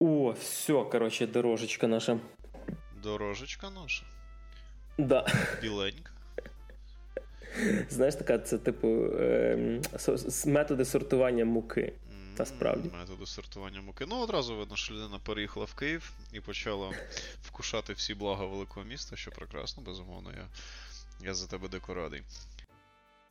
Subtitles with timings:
[0.00, 2.20] О, все, короче, дорожечка наша.
[3.02, 4.04] Дорожечка наша.
[4.98, 5.26] Да.
[5.62, 6.12] Біленька.
[7.90, 9.80] Знаєш, така це типу е,
[10.46, 11.92] методи сортування муки.
[12.38, 12.90] Насправді.
[12.98, 14.04] Методи сортування муки.
[14.08, 16.92] Ну, одразу видно, що людина переїхала в Київ і почала
[17.42, 20.46] вкушати всі блага великого міста, що прекрасно, безумовно, я
[21.24, 22.22] я за тебе дико радий.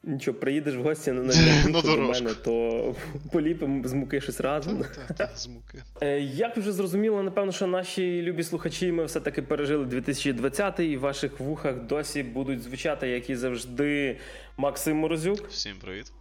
[0.08, 1.24] Нічого, приїдеш в гості на
[1.70, 2.96] на до мене, то
[3.32, 4.78] поліпимо з муки щось разом.
[4.78, 5.84] Так, так, з муки.
[6.02, 11.00] Е, як вже зрозуміло, напевно, що наші любі слухачі ми все-таки пережили 2020 і в
[11.00, 14.18] ваших вухах досі будуть звучати, як і завжди,
[14.57, 15.47] Максим Морозюк.
[15.47, 16.11] Всім привіт.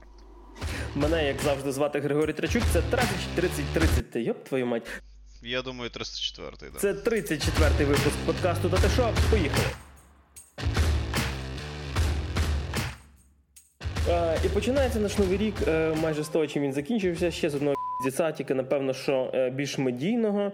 [0.94, 2.62] Мене, як завжди, звати Григорій Трачук.
[2.72, 4.88] Це 30 30 30 Йоп, твою мать.
[5.42, 6.78] Я думаю, 304-й, да.
[6.78, 9.66] Це 34-й випуск подкасту «Та ти що?» Поїхали.
[14.44, 17.30] І починається наш новий рік е, майже з того, чим він закінчився.
[17.30, 20.52] Ще з одного діца, тільки напевно, що е, більш медійного.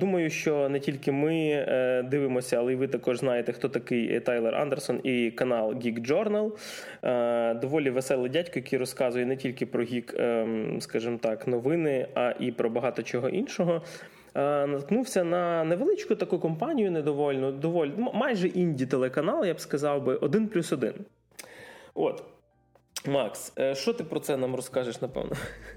[0.00, 1.66] Думаю, що не тільки ми
[2.10, 6.50] дивимося, але й ви також знаєте, хто такий Тайлер Андерсон і канал Geek Journal.
[7.60, 10.14] Доволі веселий дядько, який розказує не тільки про гік,
[10.80, 13.82] скажімо так, новини, а і про багато чого іншого.
[14.34, 20.48] Наткнувся на невеличку таку компанію недовольну, доволі майже інді телеканал, я б сказав би, один
[20.48, 20.94] плюс один.
[21.94, 22.24] От.
[23.06, 25.36] Макс, е, що ти про це нам розкажеш, напевно?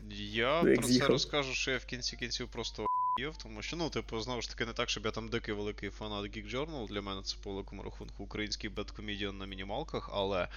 [0.09, 2.85] Я про це розкажу, що я в кінці кінців просто
[3.19, 5.89] єв, тому що, ну, типу, знову ж таки, не так, щоб я там дикий великий
[5.89, 6.88] фанат Geek Journal.
[6.88, 10.47] Для мене це по великому рахунку український беткомедіан на мінімалках, але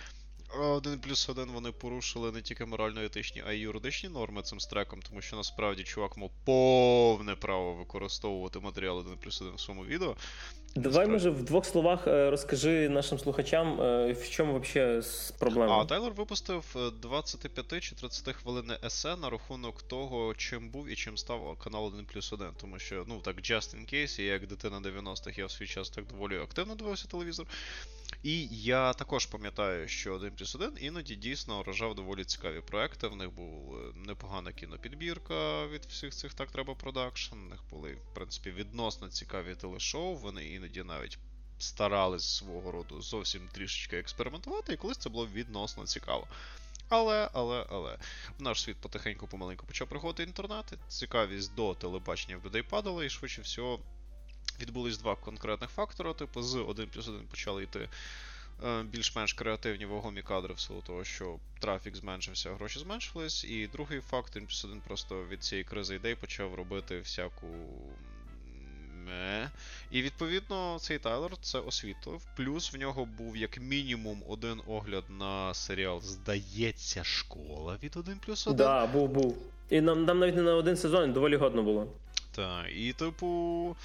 [0.57, 5.21] один плюс один вони порушили не тільки морально-етичні, а й юридичні норми цим стреком, тому
[5.21, 10.17] що насправді чувак мав повне право використовувати матеріал 1 плюс 1 в своєму відео.
[10.79, 15.03] Давай, може, в двох словах е, розкажи нашим слухачам, е, в чому взагалі
[15.39, 15.79] проблема.
[15.79, 20.95] А Тайлер випустив 25 е, чи 30 хвилинне есе на рахунок того, чим був і
[20.95, 22.49] чим став канал 1 плюс 1.
[22.61, 25.91] Тому що, ну так, just in case, я як дитина 90-х, я в свій час
[25.91, 27.47] так доволі активно дивився телевізор.
[28.23, 33.09] І я також пам'ятаю, що 1 плюс 1 іноді дійсно вражав доволі цікаві проекти.
[33.09, 37.35] В них була непогана кінопідбірка від всіх цих так треба продакшн.
[37.35, 40.15] В них були, в принципі, відносно цікаві телешоу.
[40.15, 41.19] Вони іноді навіть
[41.59, 46.27] старались свого роду зовсім трішечки експериментувати, і колись це було відносно цікаво.
[46.89, 47.99] Але, але, але,
[48.39, 50.73] в наш світ потихеньку помаленьку почав приходити інтернет.
[50.89, 53.81] Цікавість до телебачення в людей падала, і швидше всього
[54.61, 56.15] відбулись два конкретних фактори.
[56.15, 57.89] Типу, з 1 плюс 1 почали йти
[58.65, 63.45] е, більш-менш креативні вагомі кадри, в силу того, що трафік зменшився, гроші зменшились.
[63.45, 67.47] І другий факт, 1 плюс 1 просто від цієї кризи ідей почав робити всяку.
[69.09, 69.51] Ме.
[69.91, 72.21] І відповідно цей Тайлер це освітлив.
[72.37, 78.47] Плюс в нього був як мінімум один огляд на серіал, здається, школа від 1 плюс
[78.47, 78.59] 1.
[78.59, 79.37] Так, да, був, був.
[79.71, 81.87] І нам, нам навіть не на один сезон доволі годно було.
[82.35, 83.77] Так, і типу.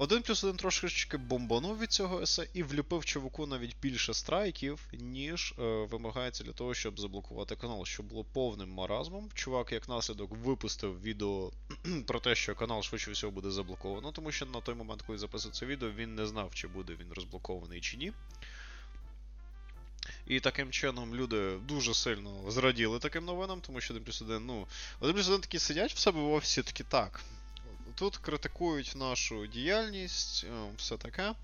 [0.00, 5.54] Один плюс один трошечки бомбанув від цього есе і вліпив чуваку навіть більше страйків, ніж
[5.58, 9.28] е, вимагається для того, щоб заблокувати канал, що було повним маразмом.
[9.34, 11.52] Чувак, як наслідок, випустив відео
[12.06, 15.52] про те, що канал швидше всього буде заблоковано, тому що на той момент, коли записав
[15.52, 18.12] це відео, він не знав, чи буде він розблокований чи ні.
[20.26, 24.66] І таким чином люди дуже сильно зраділи таким новинам, тому що 1 плюс 1, ну,
[25.00, 27.20] 1 плюс 1 такі сидять в себе в офісі такі так.
[28.00, 31.34] Тут критикують нашу діяльність, е, все таке.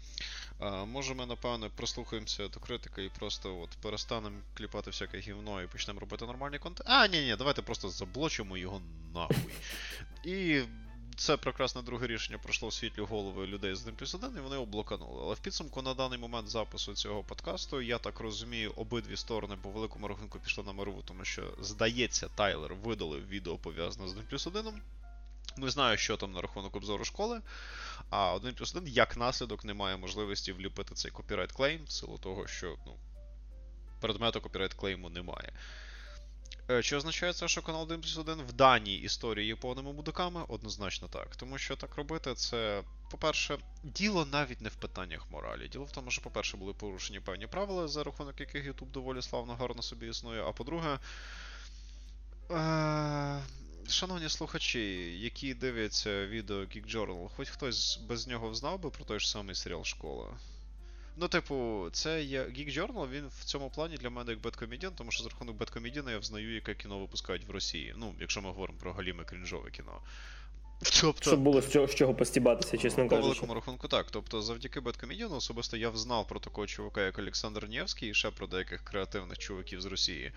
[0.86, 6.00] Може, ми, напевне, прослухаємося до критики і просто от перестанемо кліпати всяке гівно і почнемо
[6.00, 6.88] робити нормальний контент.
[6.90, 8.80] А, ні, ні, давайте просто заблочимо його
[9.14, 9.52] нахуй.
[10.24, 10.62] І
[11.16, 14.56] це прекрасне друге рішення пройшло в світлі голови людей з 1 плюс 1, і вони
[14.56, 15.20] облоканули.
[15.22, 19.70] Але в підсумку на даний момент запису цього подкасту, я так розумію, обидві сторони по
[19.70, 24.46] великому рахунку пішли на мирову, тому що, здається, Тайлер видалив відео пов'язане з 1 плюс
[24.46, 24.82] 1.
[25.56, 27.40] Не знаю, що там на рахунок обзору школи.
[28.10, 32.18] А 1 плюс 1 як наслідок не має можливості вліпити цей copyright claim, в силу
[32.18, 32.96] того, що ну,
[34.00, 35.52] предмету copyright claim у немає.
[36.70, 40.44] Е, чи означає це, що канал 1 плюс 1 в даній історії є повними мудаками?
[40.48, 41.36] Однозначно так.
[41.36, 45.68] Тому що так робити, це, по-перше, діло навіть не в питаннях моралі.
[45.68, 49.54] Діло в тому, що, по-перше, були порушені певні правила, за рахунок яких YouTube доволі славно
[49.54, 50.42] гарно собі існує.
[50.42, 50.98] А по-друге.
[53.88, 54.80] Шановні слухачі,
[55.20, 59.54] які дивляться відео Geek Journal, хоч хтось без нього знав би про той ж самий
[59.54, 60.26] серіал Школа.
[61.16, 65.10] Ну, типу, це є Geek Journal, він в цьому плані для мене як беткомедіан, тому
[65.10, 67.94] що за рахунок беткомедіана я взнаю, яке кіно випускають в Росії.
[67.96, 70.00] Ну, якщо ми говоримо про галіме крінжове кіно.
[71.00, 73.16] Тобто, Щоб було з чого, з чого постібатися, чесно кажучи.
[73.16, 74.06] По великому рахунку, так.
[74.10, 78.46] Тобто, завдяки Беткомедіану особисто я взнав про такого чувака, як Олександр Нєвський, і ще про
[78.46, 80.32] деяких креативних чуваків з Росії.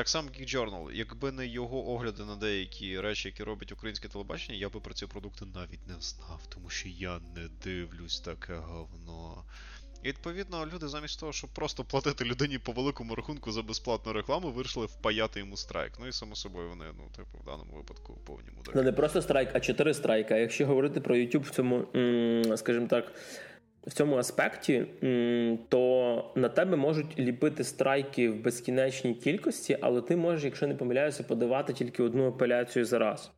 [0.00, 0.92] Так само Geek Journal.
[0.92, 5.06] Якби не його огляди на деякі речі, які робить українське телебачення, я би про ці
[5.06, 9.44] продукти навіть не знав, тому що я не дивлюсь таке говно.
[10.02, 14.50] І відповідно, люди замість того, щоб просто платити людині по великому рахунку за безплатну рекламу,
[14.50, 15.92] вирішили впаяти йому страйк.
[16.00, 18.72] Ну і само собою вони, ну, типу, в даному випадку повні мудаки.
[18.74, 20.36] Ну не просто страйк, а чотири страйка.
[20.36, 21.86] Якщо говорити про YouTube в цьому,
[22.56, 23.12] скажімо так,
[23.86, 24.86] в цьому аспекті,
[25.68, 31.22] то на тебе можуть ліпити страйки в безкінечній кількості, але ти можеш, якщо не помиляюся,
[31.22, 33.30] подавати тільки одну апеляцію за раз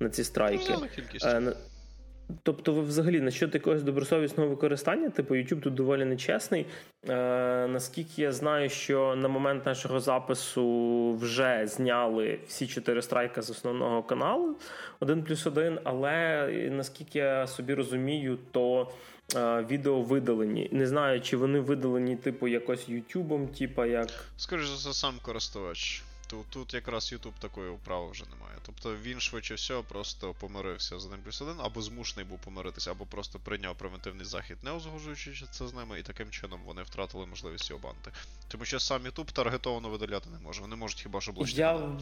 [0.00, 0.74] на ці страйки.
[1.40, 1.52] Ну,
[2.42, 6.66] Тобто, ви взагалі на що якогось добросовісного використання, типу YouTube тут доволі нечесний.
[7.08, 13.50] Е, Наскільки я знаю, що на момент нашого запису вже зняли всі чотири страйка з
[13.50, 14.56] основного каналу
[15.00, 19.13] один плюс один, але наскільки я собі розумію, то е,
[19.68, 20.68] відео видалені.
[20.72, 24.08] Не знаю, чи вони видалені, типу, якось Ютубом, типу як.
[24.36, 26.02] Скоріше за сам користувач.
[26.26, 28.58] Тут тут якраз YouTube такої вправи вже немає.
[28.66, 33.06] Тобто він швидше всього просто помирився з 1 плюс 1, або змушений був помиритися, або
[33.06, 37.70] просто прийняв превентивний захід, не узгоджуючи це з ними, і таким чином вони втратили можливість
[37.70, 38.10] його банти.
[38.48, 40.60] Тому що сам YouTube таргетовано видаляти не може.
[40.60, 41.60] Вони можуть хіба що блочити.
[41.60, 41.98] Я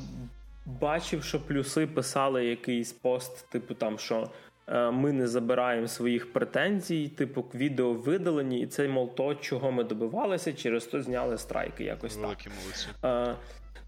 [0.66, 4.30] бачив, що плюси писали якийсь пост, типу там, що.
[4.68, 9.84] Е, ми не забираємо своїх претензій, типу відео видалені, і це, мол, то, чого ми
[9.84, 11.84] добивалися, через то зняли страйки.
[11.84, 12.52] Якось Великі так.
[12.62, 12.86] молодці.
[13.02, 13.34] А,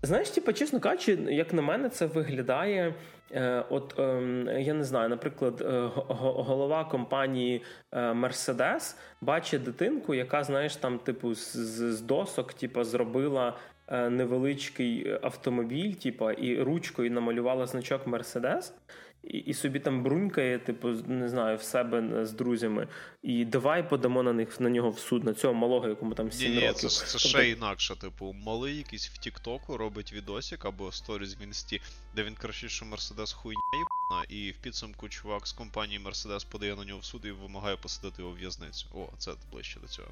[0.02, 2.94] Знаєш, типу, чесно кажучи, як на мене, це виглядає.
[3.32, 7.62] Е, от е, я не знаю, наприклад, е, голова компанії
[7.92, 11.56] Mercedes бачить дитинку, яка, знаєш, там, типу, з,
[11.96, 13.56] з досок, типу, зробила
[13.90, 18.72] невеличкий автомобіль, типу, і ручкою намалювала значок Mercedes
[19.28, 22.88] і і собі там брунькає, типу, не знаю, в себе з друзями.
[23.22, 26.52] І давай подамо на них на нього в суд, на цього малого, якому там 7
[26.52, 26.74] Ні, років.
[26.74, 27.28] Це, це тобто...
[27.28, 31.80] ще інакше, типу, малий якийсь в Тіктоку робить відосик або сторіс в інсті,
[32.16, 33.58] де він кричить, що Мерседес хуйня
[34.28, 38.22] і в підсумку чувак з компанії Мерседес подає на нього в суд і вимагає посадити
[38.22, 38.86] його в в'язницю.
[38.94, 40.08] О, це ближче до цього.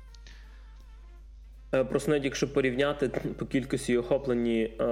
[1.75, 4.85] Е, просто навіть якщо порівняти по кількості охоплені, е,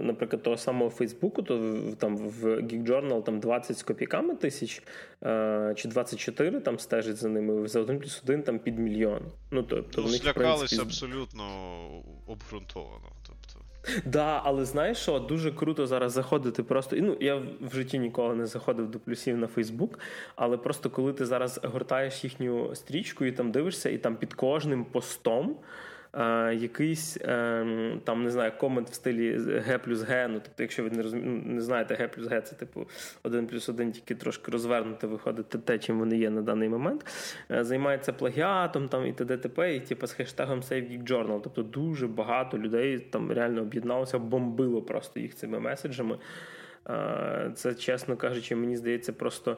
[0.00, 4.82] наприклад, того самого Фейсбуку, то там в Geek Journal там 20 з копійками тисяч
[5.22, 9.22] е, чи 24 там стежить за ними, за один плюс один там під мільйон.
[9.50, 10.82] Ну, тобто, ну, них, злякалися в принципі...
[10.82, 11.44] абсолютно
[12.26, 13.12] обґрунтовано.
[14.04, 16.96] Да, але знаєш що, дуже круто зараз заходити просто.
[16.98, 19.98] Ну, я в житті ніколи не заходив до плюсів на Фейсбук,
[20.36, 24.84] але просто коли ти зараз гортаєш їхню стрічку і там дивишся, і там під кожним
[24.84, 25.56] постом
[26.12, 27.66] е, якийсь е,
[28.04, 29.36] там не знаю, комент в стилі
[29.66, 30.28] Г плюс Г.
[30.28, 31.22] Ну, тобто, якщо ви не розумі...
[31.26, 32.86] Ну, не знаєте, Г плюс Г, це типу
[33.22, 37.06] 1 плюс 1, тільки трошки розвернути виходить те, чим вони є на даний момент.
[37.50, 39.36] Е, займається плагіатом там і т.д.
[39.36, 39.76] т.п.
[39.76, 41.40] і типу, з хештегом SaveGeekJournal.
[41.42, 46.18] Тобто дуже багато людей там реально об'єдналося, бомбило просто їх цими меседжами.
[46.88, 49.56] Е, це, чесно кажучи, мені здається, просто.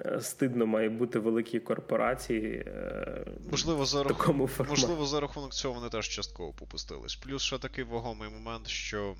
[0.00, 2.64] Е, стидно має бути великі корпорації.
[2.66, 7.16] Е, можливо, за рахунок можливо, за рахунок цього вони теж частково попустились.
[7.16, 9.14] Плюс ще такий вагомий момент, що.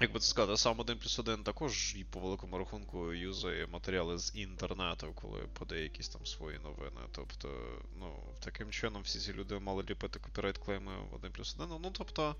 [0.00, 4.18] Як би це сказати, сам 1 плюс 1 також і по великому рахунку юзає матеріали
[4.18, 7.00] з інтернету, коли подає якісь там свої новини.
[7.12, 7.48] Тобто,
[7.98, 8.14] ну,
[8.44, 11.78] таким чином всі ці люди мали ліпити copyright claim и в 1 плюс 1.
[11.82, 12.34] Ну, тобто,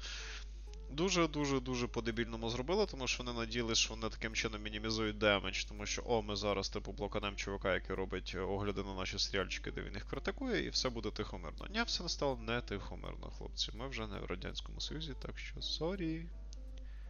[0.93, 5.87] дуже-дуже дуже по-дебільному зробили, тому що вони надіялись, що вони таким чином мінімізують damage, тому
[5.87, 9.94] що о, ми зараз типу блоканем чувака, який робить огляди на наші стрільчики, де він
[9.94, 11.67] їх критикує, і все буде тихомирно.
[11.70, 13.72] Ні, все не стало не тихомирно, хлопці.
[13.75, 16.27] Ми вже не в Радянському Союзі, так що sorry.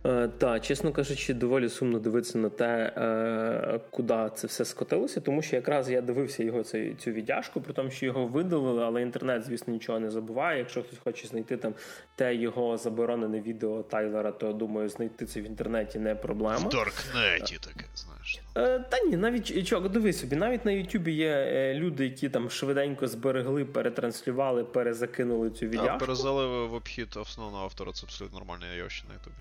[0.04, 5.42] Е, так, чесно кажучи, доволі сумно дивитися на те, е, куди це все скотилося, тому
[5.42, 9.44] що якраз я дивився його цю, цю віддяжку, при тому, що його видалили, але інтернет,
[9.44, 10.58] звісно, нічого не забуває.
[10.58, 11.74] Якщо хтось хоче знайти там
[12.14, 16.56] те його заборонене відео Тайлера, то думаю, знайти це в інтернеті не проблема.
[16.56, 18.40] В Даркнеті таке, знаєш.
[18.56, 23.08] Е, та ні, навіть чого, диви собі, навіть на Ютубі є люди, які там швиденько
[23.08, 25.94] зберегли, перетранслювали, перезакинули цю віддяжку.
[25.94, 29.36] А перезали в обхід основного автора, це абсолютно нормальне явище на Ютубі.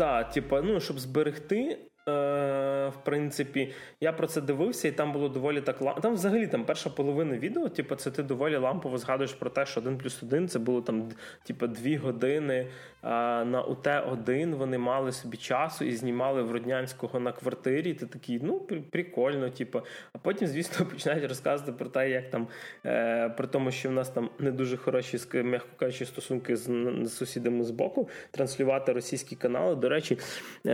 [0.00, 1.78] Так, типу, ну, щоб зберегти
[2.08, 6.64] Е, в принципі, я про це дивився, і там було доволі так Там взагалі там
[6.64, 10.48] перша половина відео, типу, це ти доволі лампово згадуєш про те, що один плюс один
[10.48, 11.08] це було там
[11.44, 12.66] типу, дві години.
[13.02, 17.94] На УТ-1 вони мали собі часу і знімали в Роднянського на квартирі.
[17.94, 19.80] Ти такий, ну прикольно, типу.
[20.12, 22.48] А потім, звісно, починають розказувати про те, як там
[22.86, 27.16] е, при тому, що в нас там не дуже хороші, м'яко кажучи, стосунки з, з
[27.16, 29.76] сусідами з боку, транслювати російські канали.
[29.76, 30.18] До речі,
[30.66, 30.70] е,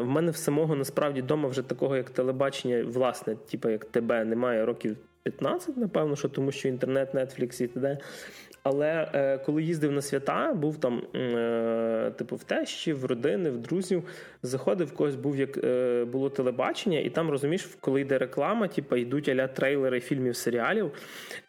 [0.00, 4.64] в мене в самого насправді вдома вже такого, як телебачення, власне, типу як тебе, немає
[4.64, 7.98] років 15, напевно, що тому що інтернет, Netflix і т.д.
[8.64, 13.58] Але е, коли їздив на свята, був там, е, типу, в тещі, в родини, в
[13.58, 14.04] друзів,
[14.42, 18.96] заходив, в когось був як е, було телебачення, і там розумієш, коли йде реклама, типу,
[18.96, 20.92] йдуть аля трейлери фільмів, серіалів,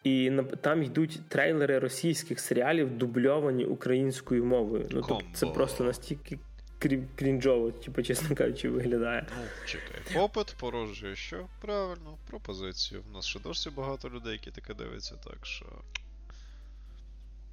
[0.04, 4.88] і на, там йдуть трейлери російських серіалів, дубльовані українською мовою.
[4.90, 6.38] Ну тобто це просто настільки.
[7.16, 9.26] Крінжово, типу, чесно кажучи, виглядає.
[9.36, 10.00] Ну, чекай.
[10.14, 11.46] Попит породжує що?
[11.60, 13.02] Правильно, пропозицію.
[13.10, 15.66] У нас ще досі багато людей, які таке дивляться, так що.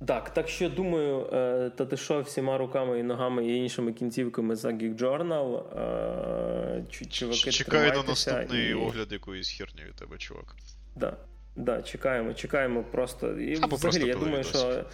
[0.08, 4.56] Так, так що думаю, е, та ти що всіма руками і ногами і іншими кінцівками
[4.56, 5.80] за Geek Journal.
[5.80, 8.74] Е, чуваки, Чекай на наступний і...
[8.74, 10.56] огляд якоїсь херні від тебе, чувак.
[10.96, 11.18] Да,
[11.56, 13.40] да, чекаємо, чекаємо просто.
[13.40, 14.86] І Або взагалі, я думаю, що.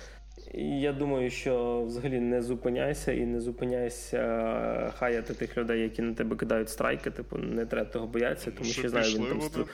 [0.53, 6.35] Я думаю, що взагалі не зупиняйся і не зупиняйся хаяти тих людей, які на тебе
[6.35, 7.11] кидають страйки.
[7.11, 9.65] Типу, не треба того боятися, тому що, що знаю, він там.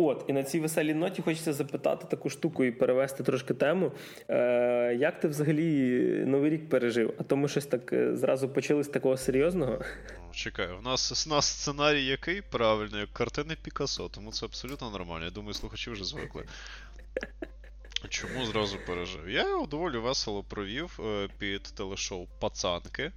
[0.00, 3.92] От, і на цій веселій ноті хочеться запитати таку штуку і перевести трошки тему.
[4.28, 7.14] Е, Як ти взагалі новий рік пережив?
[7.18, 9.78] А то ми щось так е, зразу почали з такого серйозного.
[10.26, 14.90] Ну, чекай, у нас у нас сценарій який правильно, як картини Пікассо, тому це абсолютно
[14.90, 15.24] нормально.
[15.24, 16.44] Я думаю, слухачі вже звикли.
[18.08, 19.30] Чому зразу пережив?
[19.30, 23.12] Я його доволі весело провів е, під телешоу Пацанки.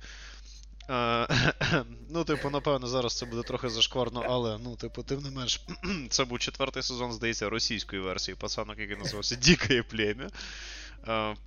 [2.10, 5.62] Ну, типу, напевно, зараз це буде трохи зашкварно, але, ну, типу, тим не менш,
[6.10, 10.30] це був четвертий сезон, здається, російської версії пацанок, який називався Дікає плем'я.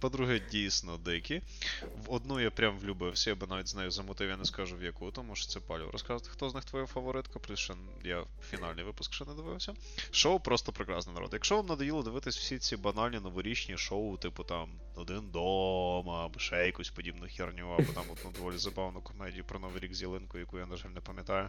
[0.01, 1.43] По-друге, дійсно дикі.
[2.07, 4.83] В одну я прям влюбився, я би навіть з нею замотив, я не скажу в
[4.83, 8.85] яку, тому що це палю розказати, хто з них твоя фаворитка, плюс ще я фінальний
[8.85, 9.75] випуск ще не дивився.
[10.11, 11.31] Шоу просто прекрасне народ.
[11.33, 16.67] Якщо вам надоїло дивитись всі ці банальні новорічні шоу, типу там Один дома, або ще
[16.67, 20.59] якусь подібну херню, або там одну доволі забавну комедію про Новий рік з ялинкою, яку
[20.59, 21.49] я, на жаль, не пам'ятаю.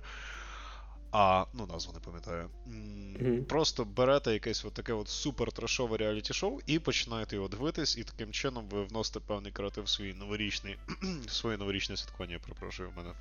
[1.17, 2.49] А, ну, назву не пам'ятаю.
[2.67, 3.43] Mm-hmm.
[3.43, 8.03] Просто берете якесь от таке от супер трешове реаліті шоу і починаєте його дивитись, і
[8.03, 10.77] таким чином ви вносите певний креатив в свій новорічний,
[11.27, 13.13] своє новорічне святкування, я перепрошую, в мене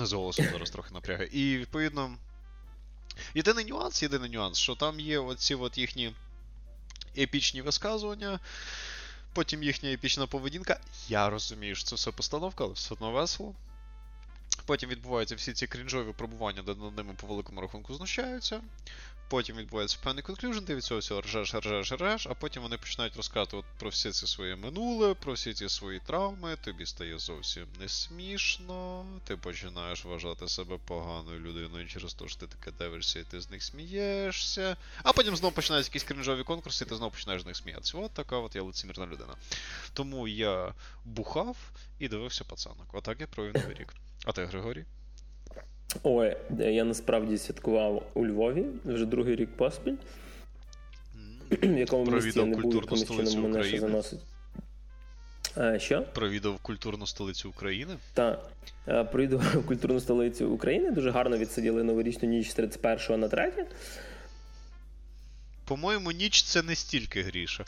[0.00, 1.28] з голосом зараз трохи напрягає.
[1.32, 2.16] І відповідно.
[3.34, 6.14] Єдиний нюанс, єдиний нюанс, що там є оці от їхні
[7.18, 8.40] епічні висказування,
[9.32, 10.80] потім їхня епічна поведінка.
[11.08, 13.54] Я розумію, що це все постановка, але все одно весело.
[14.72, 18.60] Потім відбуваються всі ці крінжові пробування, де над ними по великому рахунку знущаються.
[19.32, 23.16] Потім відбувається певний конклюжн, ти від цього всього ржеш, ржеш, ржеш, а потім вони починають
[23.16, 27.88] розказувати про всі ці своє минуле, про всі ці свої травми, тобі стає зовсім не
[27.88, 33.40] смішно, ти починаєш вважати себе поганою людиною через те, що ти таке дивишся, і ти
[33.40, 34.76] з них смієшся.
[35.02, 37.98] А потім знову починаються якісь крінжові конкурси, і ти знову починаєш з них сміятися.
[37.98, 39.34] От така от я лицемірна людина.
[39.92, 40.74] Тому я
[41.04, 41.56] бухав
[41.98, 42.86] і дивився пацанок.
[42.92, 43.94] Отак я провів новий рік.
[44.24, 44.84] А ти, Григорій?
[46.02, 49.96] Ой, я насправді святкував у Львові вже другий рік поспіль,
[51.50, 54.20] в якому місці я не був, якимось чином мене ще заносить.
[55.56, 56.02] А, Що?
[56.02, 57.96] Провідав культурну столицю України?
[58.14, 58.50] Так.
[59.12, 60.90] Провідав культурну столицю України.
[60.90, 63.52] Дуже гарно відсиділи новорічну ніч з 31 на 3.
[65.64, 67.64] По-моєму, ніч це не стільки гріше.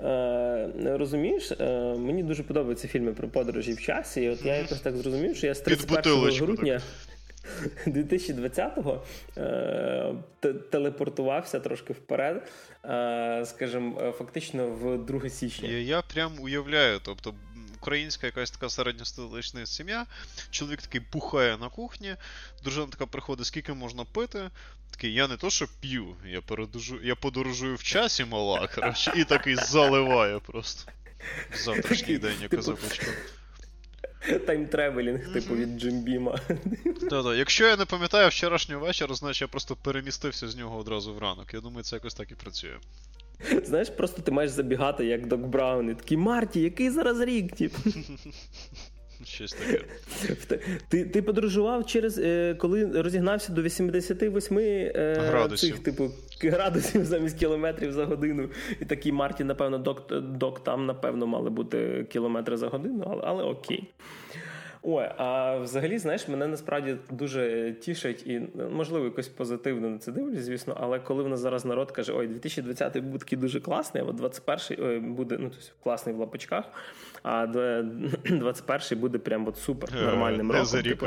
[0.00, 4.22] Е, розумієш, е, мені дуже подобаються фільми про подорожі в часі.
[4.22, 6.80] І от я якось так зрозумів, що я з 31 грудня
[7.86, 9.02] 2020-го
[9.36, 10.14] е,
[10.70, 12.52] телепортувався трошки вперед,
[13.48, 15.68] скажімо, фактично в 2 січня.
[15.68, 17.34] Я, я прям уявляю, тобто.
[17.82, 20.06] Українська якась така середньостолична сім'я,
[20.50, 22.16] чоловік такий бухає на кухні,
[22.64, 24.50] дружина така приходить, скільки можна пити,
[24.90, 29.24] Такий, я не то, що п'ю, я передужу, я подорожую в часі мала, коротше, і
[29.24, 30.92] такий заливає просто.
[31.54, 32.78] Завтрашній день, типу, казав
[34.46, 36.38] Time-traveling, типу, від Jim Beam а.
[37.10, 41.18] Так-так, Якщо я не пам'ятаю вчорашнього вечора, значить я просто перемістився з нього одразу в
[41.18, 41.54] ранок.
[41.54, 42.76] Я думаю, це якось так і працює.
[43.64, 47.78] Знаєш, просто ти маєш забігати як Док Браун, і такий Марті, який зараз рік, типу.
[49.24, 49.84] Щось таке.
[50.88, 55.70] Ти ти подорожував через е, коли розігнався до 88 е, градусів.
[55.70, 56.10] цих типу
[56.42, 58.48] градусів замість кілометрів за годину.
[58.80, 63.44] І такий Марті, напевно, док, док там, напевно, мали бути кілометри за годину, але, але
[63.44, 63.84] окей.
[64.84, 70.40] Ой, а взагалі, знаєш, мене насправді дуже тішить і можливо якось позитивно на це дивлюсь,
[70.40, 70.76] звісно.
[70.80, 74.98] Але коли в нас зараз народ каже, ой, 2020 буде такий дуже класний, а 21-й
[74.98, 76.64] буде ну тобто, класний в лапочках,
[77.22, 80.82] а 21-й буде прям от супер нормальним не роком.
[80.82, 81.06] Типу,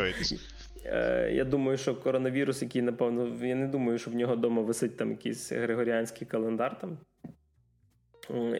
[0.85, 4.97] е, я думаю, що коронавірус, який, напевно, я не думаю, що в нього вдома висить
[4.97, 6.97] там якийсь григоріанський календар там.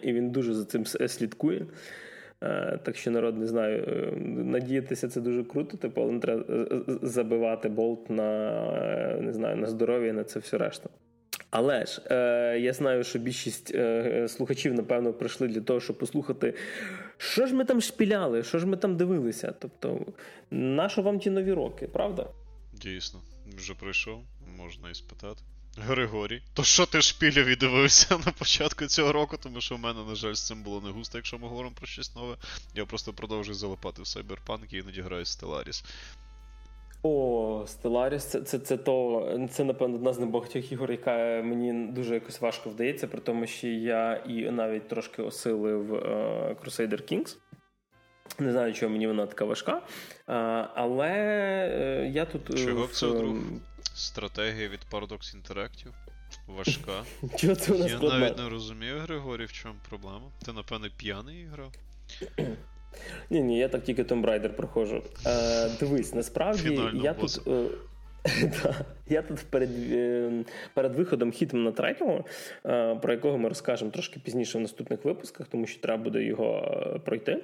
[0.01, 1.65] І він дуже за цим слідкує.
[2.83, 6.43] Так що народ не знаю, надіятися це дуже круто, типу, але не треба
[7.01, 10.89] забивати болт на не знаю, на здоров'я, на це все решта.
[11.49, 16.53] Але ж е, я знаю, що більшість е, слухачів, напевно, прийшли для того, щоб послухати,
[17.17, 19.53] що ж ми там шпіляли, що ж ми там дивилися.
[19.59, 20.05] Тобто,
[20.51, 22.29] нащо вам ті нові роки, правда?
[22.73, 23.21] Дійсно,
[23.57, 24.23] вже пройшов,
[24.57, 25.41] можна і спитати.
[25.77, 30.03] Григорій, то що ти шпілів і дивився на початку цього року, тому що в мене,
[30.03, 32.35] на жаль, з цим було не густо, якщо ми говоримо про щось нове.
[32.75, 35.83] Я просто продовжую залипати в Cyberpunk і іноді граю Stellaris.
[37.03, 42.13] О, Stellaris, це це, це то, це, напевно, одна з небагатьох ігор, яка мені дуже
[42.13, 47.37] якось важко вдається, при тому, що я і навіть трошки осилив uh, Crusader Kings.
[48.39, 49.81] Не знаю, чого мені вона така важка.
[50.27, 52.59] Uh, але uh, я тут.
[52.65, 53.35] Чого це друг?
[53.95, 55.93] Стратегія від Paradox Interactive?
[56.47, 57.03] Важка.
[57.37, 58.19] Чого це у нас Я складна?
[58.19, 60.31] навіть не розумію, Григорій, в чому проблема.
[60.45, 61.71] Ти, напевне, п'яний грав?
[63.29, 65.03] Ні, ні, я так тільки Tomb Raider проходжу.
[65.25, 67.41] Е, Дивись, насправді Фінального я боса.
[67.41, 67.53] тут.
[67.53, 68.75] Е,
[69.09, 70.31] я тут перед е,
[70.73, 72.25] перед виходом Хітмана третього,
[72.65, 76.81] е, про якого ми розкажемо трошки пізніше в наступних випусках, тому що треба буде його
[76.95, 77.43] е, пройти.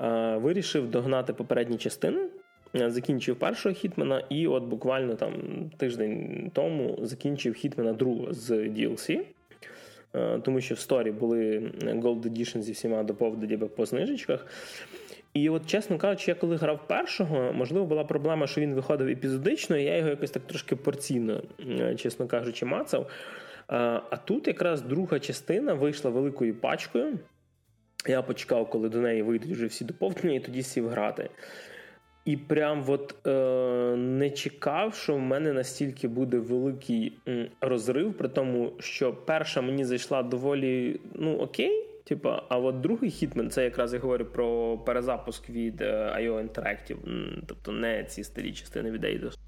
[0.00, 2.28] Е, вирішив догнати попередні частини.
[2.74, 5.32] Закінчив першого хітмена, і от буквально там
[5.76, 9.20] тиждень тому закінчив хітмена другого з DLC.
[10.14, 14.46] Е, тому що в сторі були Gold Edition зі всіма доповненнями по знижечках.
[15.34, 19.76] І от, чесно кажучи, я коли грав першого, можливо, була проблема, що він виходив епізодично,
[19.76, 21.42] і я його якось так трошки порційно,
[21.96, 23.02] чесно кажучи, мацав.
[23.02, 23.10] Е,
[24.10, 27.18] а тут якраз друга частина вийшла великою пачкою.
[28.08, 31.30] Я почекав, коли до неї вийдуть вже всі доповнення, і тоді сів грати.
[32.26, 33.30] І прям от е,
[33.96, 39.84] не чекав, що в мене настільки буде великий м, розрив, при тому, що перша мені
[39.84, 41.82] зайшла доволі ну окей.
[42.04, 46.96] Типа, а от другий хітмен, це якраз я говорю про перезапуск від IO Interactive,
[47.46, 49.38] тобто не ці старі частини від Eidos.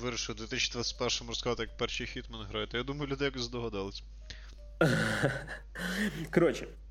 [0.00, 2.76] Вирішив у 2021 розказати, як перший хітмен граєте.
[2.76, 4.02] Я думаю, люди якось здогадались.
[6.34, 6.87] Коротше, Е,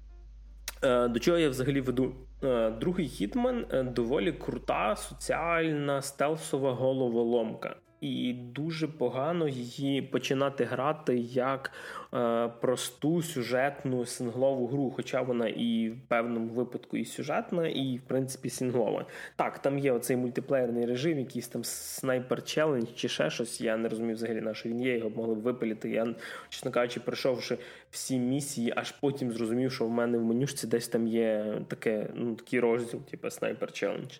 [0.81, 2.15] до чого я взагалі веду?
[2.43, 3.65] Е, другий хітмен
[3.95, 7.75] доволі крута соціальна стелсова головоломка.
[8.01, 11.71] І дуже погано її починати грати як
[12.13, 18.01] е, просту сюжетну синглову гру, хоча вона і в певному випадку і сюжетна, і в
[18.01, 19.05] принципі синглова.
[19.35, 23.61] Так, там є оцей мультиплеєрний режим, якийсь там снайпер челендж чи ще щось.
[23.61, 25.89] Я не розумію взагалі на що він є, його могли б випилити.
[25.89, 26.15] Я,
[26.49, 27.57] чесно кажучи, пройшовши
[27.91, 32.35] всі місії, аж потім зрозумів, що в мене в менюшці десь там є таке, ну,
[32.35, 34.11] такий розділ, типу снайпер челендж.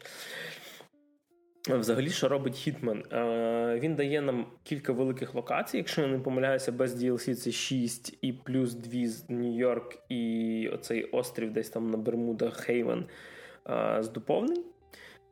[1.70, 3.04] Взагалі, що робить Хітмен?
[3.80, 5.78] Він дає нам кілька великих локацій.
[5.78, 11.04] Якщо я не помиляюся, без DLC це 6 і плюс 2 з Нью-Йорк і оцей
[11.04, 13.06] острів десь там на Бермудах Хейвен
[14.00, 14.64] з доповнень.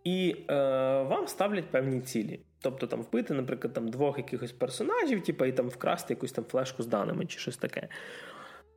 [0.06, 0.54] І е,
[1.02, 2.40] вам ставлять певні цілі.
[2.62, 6.84] Тобто там вбити, наприклад, там двох якихось персонажів, типу, і там вкрасти якусь там флешку
[6.84, 7.88] з даними чи щось таке.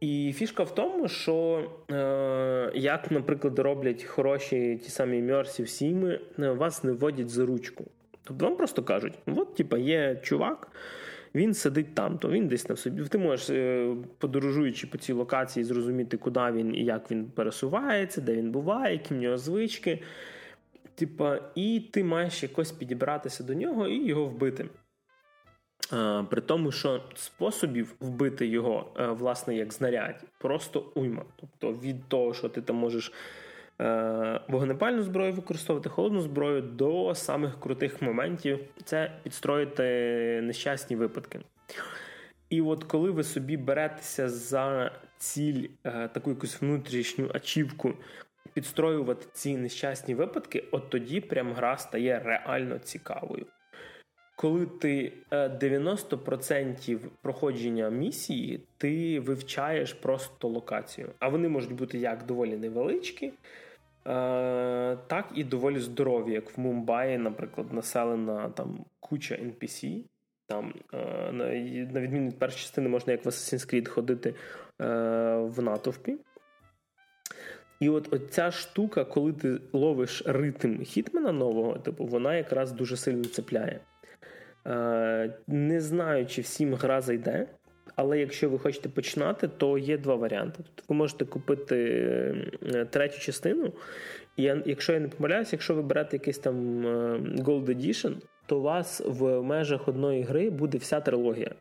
[0.00, 6.84] І фішка в тому, що е, як, наприклад, роблять хороші ті самі Immersive сіми, вас
[6.84, 7.84] не вводять за ручку.
[8.24, 10.72] Тобто вам просто кажуть: от, типа, є чувак,
[11.34, 13.04] він сидить там, то він десь на собі.
[13.04, 18.34] Ти можеш, е, подорожуючи по цій локації, зрозуміти, куди він і як він пересувається, де
[18.34, 20.02] він буває, які в нього звички.
[20.94, 24.66] Типа, і ти маєш якось підібратися до нього і його вбити.
[26.30, 31.24] При тому, що способів вбити його, е, власне, як знарядь, просто уйма.
[31.36, 33.12] Тобто від того, що ти там можеш
[33.80, 39.82] е, вогнепальну зброю використовувати, холодну зброю, до самих крутих моментів це підстроїти
[40.42, 41.40] нещасні випадки.
[42.50, 47.94] І от коли ви собі беретеся за ціль, е, таку якусь внутрішню ачівку,
[48.52, 53.46] підстроювати ці нещасні випадки, от тоді прям гра стає реально цікавою
[54.40, 61.08] коли ти 90% е, проходження місії, ти вивчаєш просто локацію.
[61.18, 63.32] А вони можуть бути як доволі невеличкі, е,
[65.06, 70.02] так і доволі здорові, як в Мумбаї, наприклад, населена там куча NPC.
[70.46, 74.34] Там, е, На відміну від першої частини, можна як в Assassin's Creed ходити
[74.78, 76.16] в натовпі.
[77.80, 83.24] І от ця штука, коли ти ловиш ритм хітмена нового, типу, вона якраз дуже сильно
[83.24, 83.80] цепляє.
[84.68, 87.46] Е, не знаю, чи всім гра зайде,
[87.96, 90.56] але якщо ви хочете починати, то є два варіанти.
[90.56, 91.76] Тобто ви можете купити
[92.74, 93.72] е, третю частину,
[94.36, 98.14] і якщо я не помиляюся, якщо ви берете якийсь там е, Gold Edition,
[98.46, 101.54] то у вас в межах одної гри буде вся трилогія.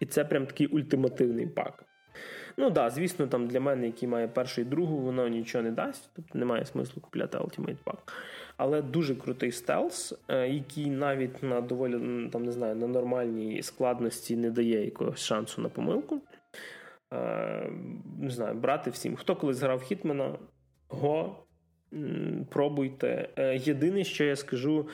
[0.00, 1.84] І це прям такий ультимативний пак.
[2.56, 5.70] Ну так, да, звісно, там для мене, який має першу і другу, воно нічого не
[5.70, 8.12] дасть, тобто немає смислу купляти Ultimate Pack.
[8.56, 14.36] Але дуже крутий стелс, е, який навіть на доволі там не знаю, на нормальній складності
[14.36, 16.20] не дає якогось шансу на помилку.
[17.12, 17.70] Е,
[18.20, 19.16] не знаю, брати всім.
[19.16, 20.38] Хто колись грав Хітмена,
[20.88, 21.36] го,
[22.50, 23.28] пробуйте.
[23.36, 24.88] Е, єдине, що я скажу,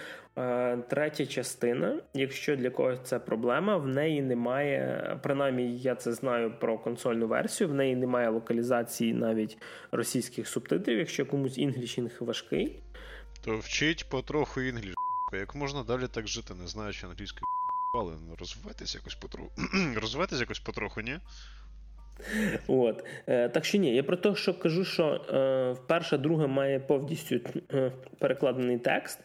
[0.88, 6.78] третя частина, якщо для когось це проблема, в неї немає, принаймні я це знаю про
[6.78, 9.58] консольну версію, в неї немає локалізації навіть
[9.92, 12.80] російських субтитрів, якщо комусь English важкий.
[13.44, 14.94] То вчить потроху English.
[15.32, 17.42] Як можна далі так жити, не знаючи англійської
[17.94, 19.50] але розвивайтесь якось потроху.
[20.00, 21.18] розвивайтесь якось потроху, ні?
[22.66, 23.04] От.
[23.26, 27.40] Е, Так що ні, я про те, що кажу, що е, перша, друга має повністю
[27.72, 29.20] е, перекладений текст.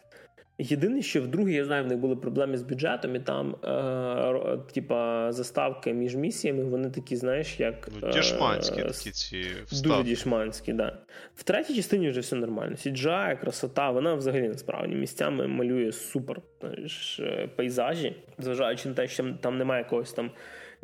[0.58, 4.58] Єдине, що в другій, я знаю, в них були проблеми з бюджетом, і там, е,
[4.72, 7.88] типа, заставки між місіями, вони такі, знаєш, як.
[8.02, 9.88] Ну, дешманські е, такі ці вставки.
[9.88, 10.76] Дуже дішманські, так.
[10.76, 10.98] Да.
[11.34, 12.76] В третій частині вже все нормально.
[12.76, 19.34] Сіджа, красота, вона взагалі насправді місцями малює супер знаєш, е, пейзажі, зважаючи на те, що
[19.40, 20.30] там немає якогось там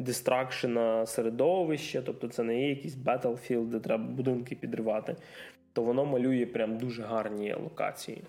[0.01, 5.17] дистракшена середовища, тобто це не є якийсь Battlefield, де треба будинки підривати.
[5.73, 8.23] То воно малює прям дуже гарні локації.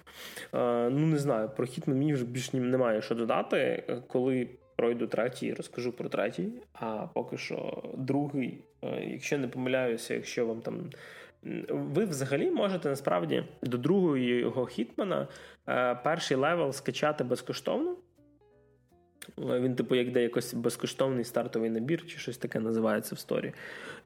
[0.54, 3.84] Е, ну, не знаю, про Хітмен мені вже більш немає що додати.
[4.08, 10.46] Коли пройду третій, розкажу про третій, а поки що другий, е, якщо не помиляюся, якщо
[10.46, 10.90] вам там.
[11.70, 15.28] Ви взагалі можете насправді до другого його хітмена
[15.70, 17.96] е, перший level скачати безкоштовно.
[19.38, 23.54] Він, типу, як де якось безкоштовний стартовий набір, чи щось таке називається в store і.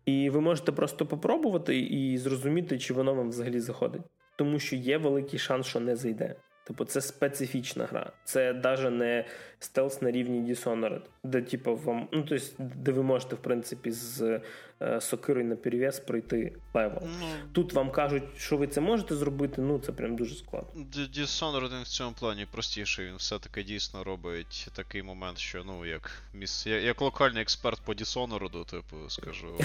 [0.06, 4.02] І ви можете просто попробувати і зрозуміти, чи воно вам взагалі заходить.
[4.36, 6.36] Тому що є великий шанс, що не зайде.
[6.68, 8.12] Типу, це специфічна гра.
[8.24, 9.26] Це навіть не
[9.66, 14.42] stealth на рівні Dishonored, де, типу, вам, ну, тобто, де ви можете, в принципі, з
[14.82, 17.02] е, сокирою на перев'яз пройти level.
[17.20, 20.86] Ну, Тут вам кажуть, що ви це можете зробити, ну це прям дуже складно.
[20.94, 23.08] Dishonored в цьому плані простіший.
[23.08, 26.68] Він все-таки дійсно робить такий момент, що ну, як міс...
[26.68, 29.48] як локальний експерт по Dishonored, типу, скажу.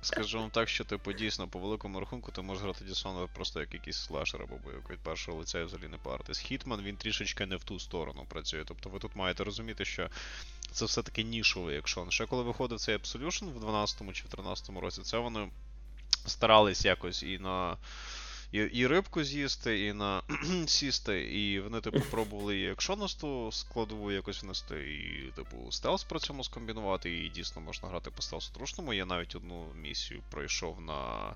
[0.00, 3.74] Скажу вам так, що типу дійсно по великому рахунку ти можеш грати Dishonored просто як
[3.74, 6.38] якийсь слешер або бойок від першого лиця і взагалі не паритись.
[6.38, 8.57] Хітман він трішечки не в ту сторону працює.
[8.64, 10.08] Тобто ви тут маєте розуміти, що
[10.72, 12.10] це все-таки нішовий екшон.
[12.10, 15.50] Ще коли виходив цей Absolution в 12 чи 13 році, це вони
[16.26, 17.76] старались якось і на.
[18.52, 20.22] І і рибку з'їсти, і на
[20.66, 26.44] сісти, і вони, типу, пробували і екшонисту складову якось внести, і, типу, stealth при цьому
[26.44, 28.94] скомбінувати, і дійсно можна грати по stealth у трушному.
[28.94, 31.34] Я навіть одну місію пройшов на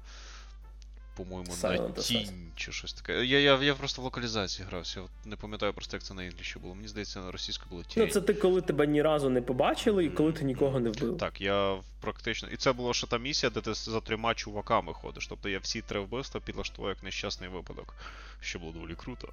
[1.16, 3.24] по-моєму, Silent на тінь чи щось таке.
[3.24, 5.00] Я я, я просто в локалізації грався.
[5.00, 6.74] Я не пам'ятаю просто, як це на English і було.
[6.74, 8.02] Мені здається, на російську було тінь.
[8.02, 11.18] Ну, це ти коли тебе ні разу не побачили, і коли ти нікого не вбив.
[11.18, 12.48] Так, я практично.
[12.48, 15.26] І це була ще та місія, де ти за трьома чуваками ходиш.
[15.26, 17.94] Тобто я всі три вбивства підлаштував як нещасний випадок,
[18.40, 19.28] що було доволі круто.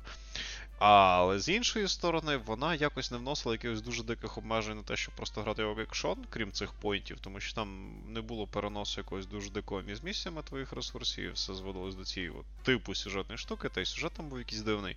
[0.79, 5.15] Але з іншої сторони, вона якось не вносила якихось дуже диких обмежень на те, щоб
[5.15, 9.49] просто грати його екшон, крім цих поінтів, тому що там не було переносу якогось дуже
[9.49, 13.85] дикого між місцями твоїх ресурсів, все зводилось до цієї от, типу сюжетної штуки, та й
[13.85, 14.95] сюжет там був якийсь дивний.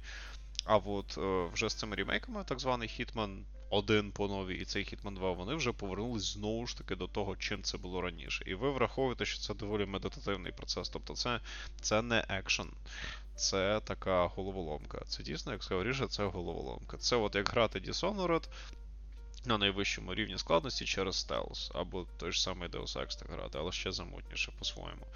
[0.64, 4.84] А от е, вже з цими ремейками, так званий Hitman 1 по новій і цей
[4.84, 8.44] Hitman 2, вони вже повернулись знову ж таки до того, чим це було раніше.
[8.46, 10.88] І ви враховуєте, що це доволі медитативний процес.
[10.88, 11.40] Тобто це
[11.80, 12.70] це не екшен,
[13.36, 15.02] це така головоломка.
[15.08, 16.96] Це дійсно, як сказав Ріша, це головоломка.
[16.96, 18.48] Це от як грати Dishonored
[19.44, 23.72] на найвищому рівні складності через стелс, або той ж самий Deus Ex так грати, але
[23.72, 25.06] ще замутніше по-своєму.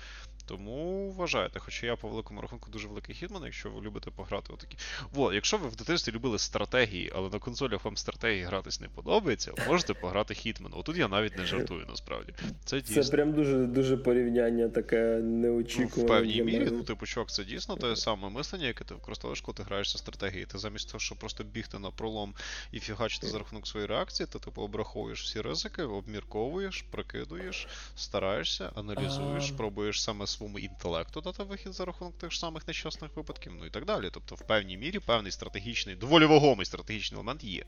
[0.47, 4.79] Тому вважайте, хоча я по великому рахунку дуже великий хітман, якщо ви любите пограти отакі.
[5.13, 9.53] Во, якщо ви в дитинстві любили стратегії, але на консолях вам стратегії гратись не подобається,
[9.69, 10.73] можете пограти хітмен.
[10.75, 12.33] Отут я навіть не жартую, насправді.
[12.65, 13.03] Це дійсно.
[13.03, 15.93] Це прям дуже дуже порівняння таке неочікуване.
[15.97, 19.41] Ну, в певній мірі, ну, типу, чувак, це дійсно те саме мислення, яке ти використовуєш,
[19.41, 20.47] коли ти граєшся стратегії.
[20.47, 22.35] Ти замість того, щоб просто бігти на пролом
[22.73, 29.51] і фігачити за рахунок своєї реакції, ти типу обраховуєш всі ризики, обмірковуєш, прикидуєш, стараєшся, аналізуєш,
[29.51, 33.71] пробуєш саме своєму інтелекту дати вихід за рахунок тих ж самих нещасних випадків, ну і
[33.71, 34.11] так далі.
[34.13, 37.65] Тобто, в певній мірі певний стратегічний, доволі вагомий стратегічний елемент є.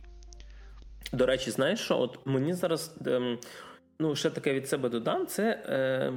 [1.12, 1.98] До речі, знаєш що?
[1.98, 2.94] От мені зараз.
[3.06, 3.38] Ем...
[4.00, 5.26] Ну, ще таке від себе додам.
[5.26, 6.12] Це е,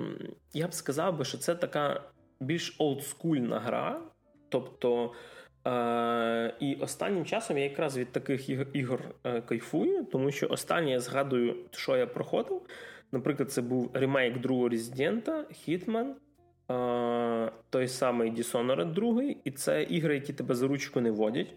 [0.53, 2.01] я б сказав би, що це така
[2.39, 4.01] більш олдскульна гра.
[4.49, 5.13] Тобто,
[5.67, 10.99] е, і останнім часом я якраз від таких ігор е, кайфую, тому що останнє я
[10.99, 12.61] згадую, що я проходив.
[13.11, 16.13] Наприклад, це був ремейк другого Резидента, Hitman,
[17.69, 21.53] той самий Dishonored 2, і це ігри, які тебе за ручку не водять.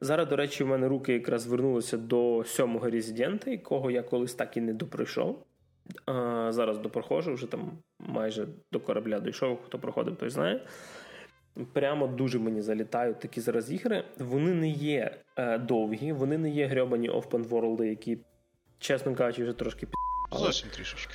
[0.00, 4.56] Зараз, до речі, в мене руки якраз звернулися до сьомого Резидента, якого я колись так
[4.56, 5.44] і не доприйшов.
[6.48, 10.60] Зараз допроходжу, вже там майже до корабля дійшов, хто проходив, той знає.
[11.72, 14.04] Прямо дуже мені залітають такі зараз ігри.
[14.18, 18.18] Вони не є е, довгі, вони не є грьобані open world, які,
[18.78, 19.94] чесно кажучи, вже трошки під.
[20.38, 21.14] Зовсім трішечки.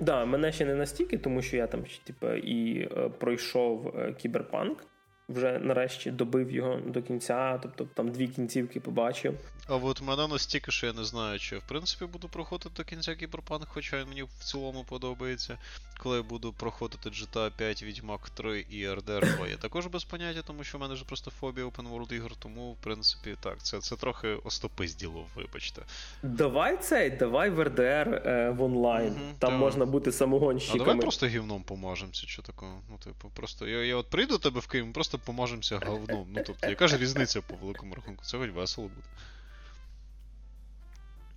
[0.00, 4.84] Да, мене ще не настільки, тому що я там типу, і е, пройшов е, кіберпанк
[5.28, 9.34] вже нарешті добив його до кінця, тобто там дві кінцівки побачив.
[9.68, 13.14] А от мене настільки, що я не знаю, чи в принципі буду проходити до кінця
[13.14, 15.58] Кіберпанк, хоча він мені в цілому подобається.
[15.98, 20.42] Коли я буду проходити GTA 5, Відьмак 3 і RDR 2, я також без поняття,
[20.42, 23.80] тому що в мене вже просто фобія open world ігор, тому в принципі так, це
[23.80, 25.82] це трохи остопизділо, вибачте.
[26.22, 29.12] Давай цей, давай в RDR е, в онлайн.
[29.12, 29.60] Угу, там так.
[29.60, 30.82] можна бути самогонщиками.
[30.82, 32.80] А давай просто гівном поможемося, що такого.
[32.90, 36.26] Ну, типу, просто я я от прийду до тебе в Київ, ми просто поможемося говном.
[36.30, 38.24] Ну тобто, яка ж різниця по великому рахунку?
[38.24, 39.06] Це хоч весело буде.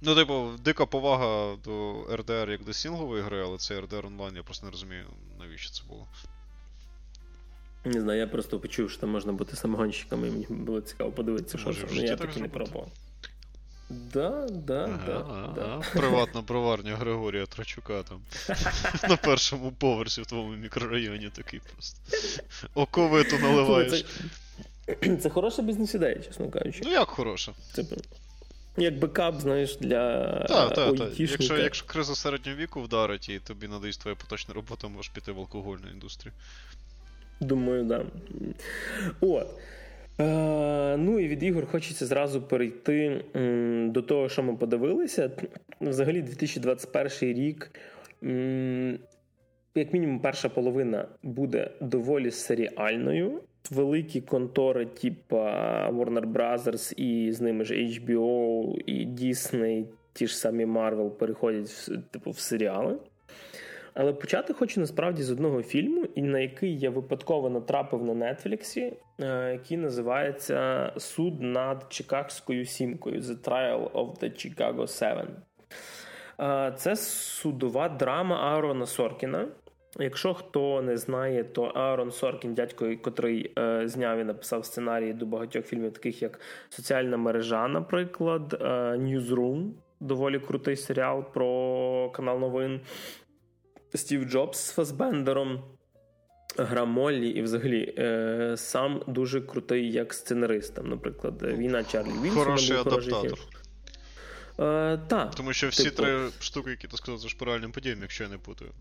[0.01, 4.43] Ну, типу, дика повага до RDR як до сінглової гри, але це RDR онлайн, я
[4.43, 5.05] просто не розумію,
[5.39, 6.07] навіщо це було.
[7.85, 11.57] Не знаю, я просто почув, що там можна бути самогонщиками, і мені було цікаво подивитися,
[11.57, 11.79] що це.
[11.91, 12.91] Ну, я таки не пробував.
[13.89, 15.53] Да, да, ага, да, ага.
[15.55, 15.99] да.
[15.99, 18.21] Приватна броварня Григорія Трачука там.
[19.09, 21.99] На першому поверсі в твоєму мікрорайоні такий просто.
[22.75, 24.05] Оковиту наливаєш.
[24.85, 26.81] Це, це хороша бізнес-ідея, чесно кажучи.
[26.83, 27.53] Ну як хороша?
[27.73, 27.83] Це
[28.77, 31.19] як бекап, знаєш, для Так, так, так.
[31.19, 35.39] Якщо якщо криза середнього віку вдарить і тобі надають твоя поточна робота, можеш піти в
[35.39, 36.33] алкогольну індустрію.
[37.41, 38.05] Думаю, так.
[38.39, 38.47] Да.
[39.21, 39.47] От.
[40.19, 45.31] Е, ну і від ігор хочеться зразу перейти м, до того, що ми подивилися.
[45.81, 47.71] Взагалі, 2021 рік,
[48.23, 48.99] м,
[49.75, 57.65] як мінімум, перша половина буде доволі серіальною великі контори, типу Warner Brothers і з ними
[57.65, 62.97] ж HBO і Disney, ті ж самі Marvel переходять в, типу, в серіали.
[63.93, 68.93] Але почати хочу насправді з одного фільму, на який я випадково натрапив на Нетфліксі,
[69.51, 75.27] який називається Суд над Чикагською сімкою The Trial of the Chicago Seven.
[76.39, 79.47] Е, це судова драма Аарона Соркіна.
[79.99, 85.25] Якщо хто не знає, то Аарон Соркін, дядько, котрий е, зняв і написав сценарії до
[85.25, 88.65] багатьох фільмів, таких як Соціальна мережа, наприклад, е,
[88.97, 92.81] Newsroom, доволі крутий серіал про канал новин,
[93.93, 95.63] Стів Джобс з Фасбендером,
[96.57, 100.75] Гра Моллі і взагалі е, сам дуже крутий як сценарист.
[100.75, 102.31] Там, Наприклад, Війна Чарлі Вілсона.
[102.31, 103.39] Хороший адаптатор.
[104.59, 105.35] Е, так.
[105.35, 105.95] Тому що всі типу...
[105.95, 108.71] три штуки, які ти сказав, це ж по реальним подіям, якщо я не путаю.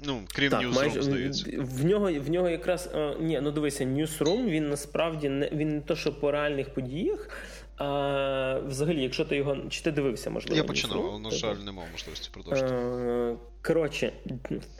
[0.00, 1.50] Ну, крім так, Newsroom, майже, здається.
[1.58, 2.90] В нього в нього якраз.
[2.94, 7.28] А, ні, ну дивися, Newsroom, він насправді не він не то, що по реальних подіях.
[7.76, 9.56] А взагалі, якщо ти його.
[9.68, 10.56] Чи ти дивився, можливо?
[10.56, 12.74] Я починав, але, на жаль, не мав можливості продовжити.
[13.62, 14.12] Коротше,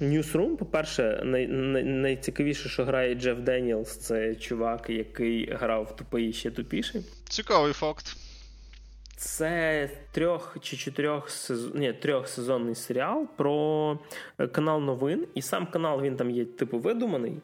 [0.00, 6.32] Newsroom, по-перше, най, най, найцікавіше, що грає Джеф Деніелс, це чувак, який грав в тупий
[6.32, 7.02] ще тупіший.
[7.28, 8.16] Цікавий факт.
[9.16, 13.98] Це трьох чи чотирьох сезон, ні, трьохсезонний серіал про
[14.38, 15.26] е, канал новин.
[15.34, 17.40] І сам канал він там є, типу, видуманий, е,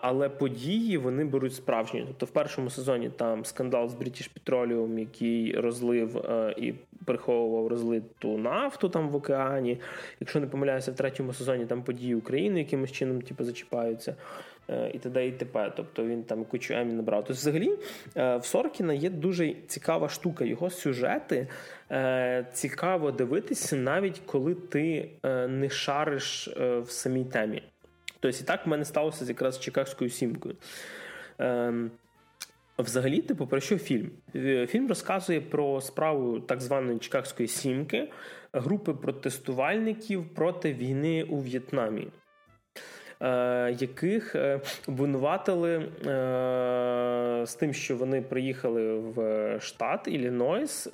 [0.00, 2.04] але події вони беруть справжні.
[2.06, 6.74] Тобто в першому сезоні там скандал з British Petroleum, який розлив е, і
[7.04, 9.80] приховував розлиту нафту там в океані.
[10.20, 14.16] Якщо не помиляюся, в третьому сезоні там події України якимось чином типу, зачіпаються.
[14.70, 15.26] Е, і т.д.
[15.26, 15.72] і т.п.
[15.76, 17.20] Тобто він там кучу емі набрав.
[17.20, 17.78] Тобто, взагалі,
[18.16, 20.44] е, в Соркіна є дуже цікава штука.
[20.44, 21.48] Його сюжети
[21.90, 25.10] е, цікаво дивитися, навіть коли ти
[25.48, 27.62] не шариш в самій темі.
[28.20, 30.56] Тобто, і так в мене сталося якраз з Чикагською сімкою.
[31.38, 31.90] Ем,
[32.78, 34.10] взагалі, типу, про що фільм?
[34.66, 38.08] Фільм розказує про справу так званої Чикагської сімки,
[38.52, 42.08] групи протестувальників проти війни у В'єтнамі.
[43.22, 50.88] Е, яких е, обвинуватили е, з тим, що вони приїхали в штат Іллінойс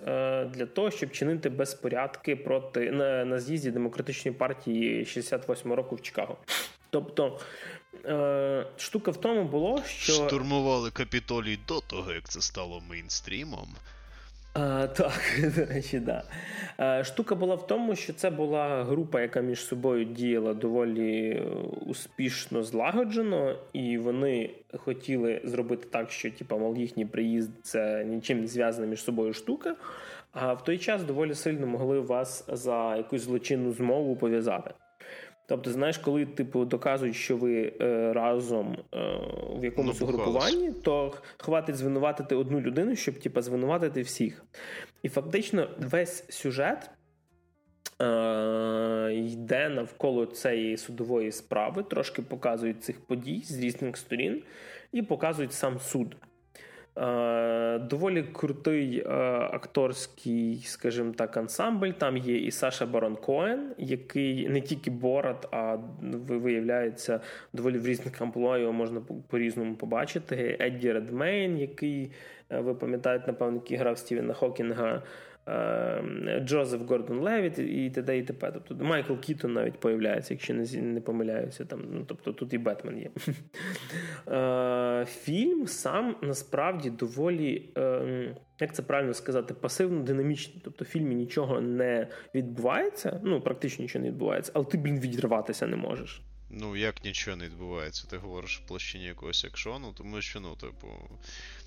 [0.46, 6.36] для того, щоб чинити безпорядки проти на, з'їзді демократичної партії 68 року в Чикаго.
[6.90, 7.38] Тобто
[8.76, 13.68] штука в тому було, що штурмували капітолій до того, як це стало мейнстрімом.
[14.96, 15.20] Так,
[15.56, 16.22] до речі, да.
[17.04, 21.42] Штука була в тому, що це була група, яка між собою діяла доволі е,
[21.86, 28.86] успішно злагоджено, і вони хотіли зробити так, що типу, їхній приїзд це нічим не зв'язана
[28.86, 29.76] між собою штука.
[30.32, 34.70] А в той час доволі сильно могли вас за якусь злочинну змову пов'язати.
[35.48, 39.20] Тобто, знаєш, коли типу доказують, що ви е, разом е,
[39.60, 44.44] в якомусь ну, угрупуванні, то хватить звинуватити одну людину, щоб типу, звинуватити всіх.
[45.02, 46.90] І фактично весь сюжет
[48.02, 54.42] е, йде навколо цієї судової справи, трошки показують цих подій з різних сторін
[54.92, 56.16] і показують сам суд.
[56.98, 59.10] Е, доволі крутий е,
[59.52, 61.90] акторський, скажімо так, ансамбль.
[61.90, 65.76] Там є і Саша Барон Коен, який не тільки Борат, а
[66.28, 67.20] виявляється
[67.52, 70.56] доволі в різних амплуа його можна по-різному побачити.
[70.60, 72.10] Едді Редмейн, який
[72.50, 75.02] е, ви пам'ятаєте, напевно, який грав Стівена Хокінга.
[75.46, 78.18] Ем, Джозеф Гордон Левіт і т.д.
[78.18, 78.52] і т.п.
[78.52, 81.64] Тобто Майкл Кітон навіть появляється, якщо не не помиляюся.
[81.64, 83.10] Там, ну, Тобто тут і Бетмен є.
[84.28, 90.60] Е, фільм сам насправді доволі, ем, як це правильно сказати, пасивно-динамічний.
[90.64, 95.66] Тобто в фільмі нічого не відбувається, ну практично нічого не відбувається, але ти, блін, відірватися
[95.66, 96.22] не можеш.
[96.60, 100.88] Ну, як нічого не відбувається, ти говориш в площині якогось екшону, тому що, ну, типу.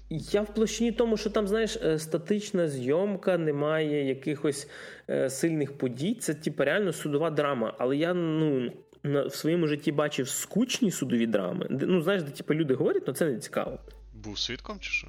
[0.09, 4.69] Я в площині тому, що там, знаєш, е, статична зйомка, немає якихось
[5.09, 6.15] е, сильних подій.
[6.15, 7.75] Це типу, реально судова драма.
[7.79, 8.71] Але я ну,
[9.03, 11.67] в своєму житті бачив скучні судові драми.
[11.69, 13.79] Ну, знаєш, де типу, люди говорять, але ну, це не цікаво.
[14.13, 15.07] Був свідком чи що?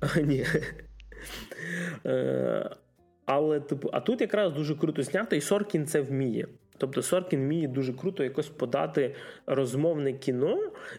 [0.00, 0.46] А, Ні.
[2.06, 2.70] Е,
[3.26, 6.48] але, типу, а тут якраз дуже круто знято, і Соркін це вміє.
[6.78, 9.14] Тобто Соркін вміє дуже круто якось подати
[9.46, 10.58] розмовне кіно,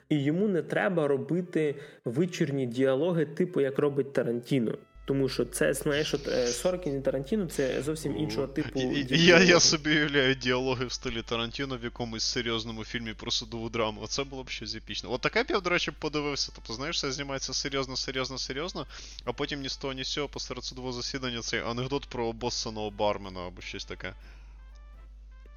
[0.09, 4.77] і йому не треба робити вичірні діалоги, типу як робить Тарантіно.
[5.09, 8.79] Тому що це знаєш, от е, Соркін і Тарантіно це зовсім іншого типу.
[9.09, 14.01] Я я собі уявляю діалоги в стилі Тарантіно в якомусь серйозному фільмі про судову драму.
[14.01, 15.09] Оце було б щось епічне.
[15.09, 16.51] От таке б я, до речі, подивився.
[16.55, 18.85] Тобто, знаєш, все знімається серйозно, серйозно, серйозно,
[19.25, 22.91] а потім ні з того, ні з цього посеред судового засідання цей анекдот про обоссаного
[22.91, 24.13] бармена або щось таке.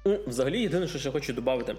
[0.05, 1.75] Ну, Взагалі, єдине, що ще хочу додати,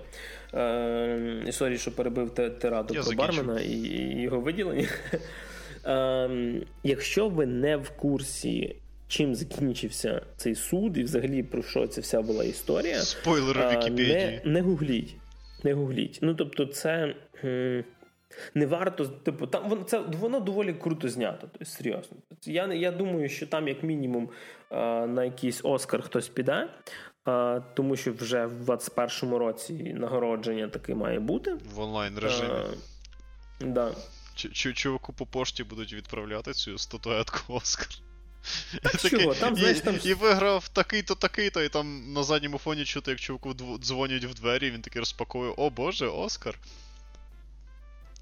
[0.54, 4.88] е, sorry, що перебив тираду про бармена і, його виділення.
[5.86, 6.30] Е,
[6.82, 8.76] якщо ви не в курсі,
[9.08, 14.40] чим закінчився цей суд, і взагалі про що ця вся була історія, Спойлери е, Вікіпедії.
[14.44, 15.16] Не, не гугліть.
[15.64, 16.18] Не гугліть.
[16.22, 17.14] Ну, тобто, це.
[18.54, 21.38] Не варто, типу, там воно це воно доволі круто знято.
[21.40, 22.16] Тобто, серйозно.
[22.44, 24.28] Я я думаю, що там, як мінімум,
[24.70, 26.68] на якийсь Оскар хтось піде,
[27.74, 32.52] тому що вже в 21-му році нагородження таке має бути в онлайн режимі.
[33.60, 33.92] А, да.
[34.74, 37.88] Чуваку по пошті будуть відправляти цю статуетку Оскар.
[39.04, 39.34] І, чого?
[39.34, 39.98] Там, знаєш, там...
[40.04, 44.70] і виграв такий-то, такий-то, і там на задньому фоні чути, як чуваку дзвонять в двері,
[44.70, 46.58] він такий розпакує: О Боже, Оскар.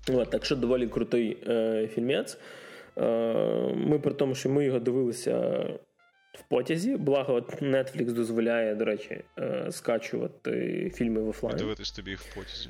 [0.09, 2.38] От, Так що доволі крутий е, фільмець.
[2.99, 3.03] Е,
[3.77, 5.65] Ми при тому, що ми його дивилися
[6.33, 6.97] в потязі.
[6.97, 11.57] Благо, Netflix дозволяє, до речі, е, скачувати фільми в офлайн.
[11.57, 12.68] Дивитись тобі їх в потязі.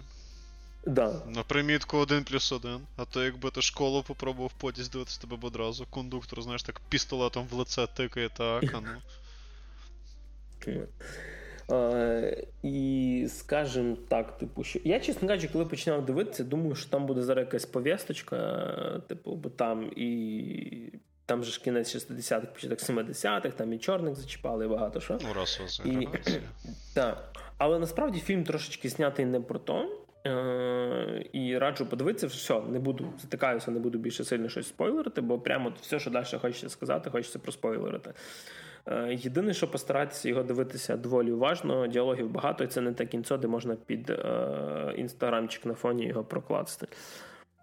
[0.86, 1.22] Да.
[1.34, 2.80] На примітку 1 плюс 1.
[2.96, 5.86] А то якби ти школу попробував в потязі дивитися тебе б одразу.
[5.90, 9.02] Кондуктор, знаєш, так пістолетом в лице тикає, так, а ну.
[11.68, 17.06] Uh, і скажімо так, типу, що я, чесно кажучи, коли починав дивитися, думаю, що там
[17.06, 18.66] буде зараз якась пов'язочка,
[19.08, 20.92] типу, бо там і
[21.26, 25.18] там же ж кінець 60-х, початок 70-х, там і чорних зачіпали і багато що.
[25.22, 26.08] Ну, раз і,
[26.94, 27.32] Так.
[27.58, 29.98] Але насправді фільм трошечки знятий не про то.
[30.26, 35.38] Е- І раджу подивитися, все, не буду затикаюся, не буду більше сильно щось спойлерити, бо
[35.38, 38.12] прямо все, що далі хочеться сказати, хочеться проспойлерити.
[38.86, 43.36] Е- Єдине, що постаратися його дивитися доволі уважно, діалогів багато, і це не те кінцо,
[43.36, 46.86] де можна під е- інстаграмчик на фоні його прокласти.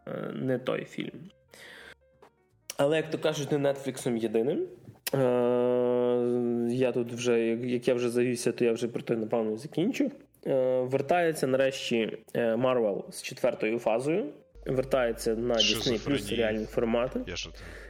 [0.08, 1.19] Е- Не той фільм.
[2.80, 4.68] Але, як то кажуть, не Нетфліксом єдиним.
[5.13, 5.20] Е,
[6.70, 10.12] Я тут вже, як я вже завівся, то я вже про те, напевно, закінчу.
[10.48, 14.26] Е, Вертається нарешті Марвел з четвертою фазою.
[14.65, 17.20] Вертається на Disney Plus серіальні формати.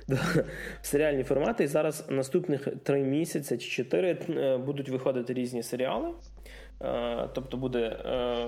[0.82, 1.64] Серіальні формати.
[1.64, 6.10] І зараз наступних три місяці чи чотири е, будуть виходити різні серіали.
[7.34, 7.98] Тобто буде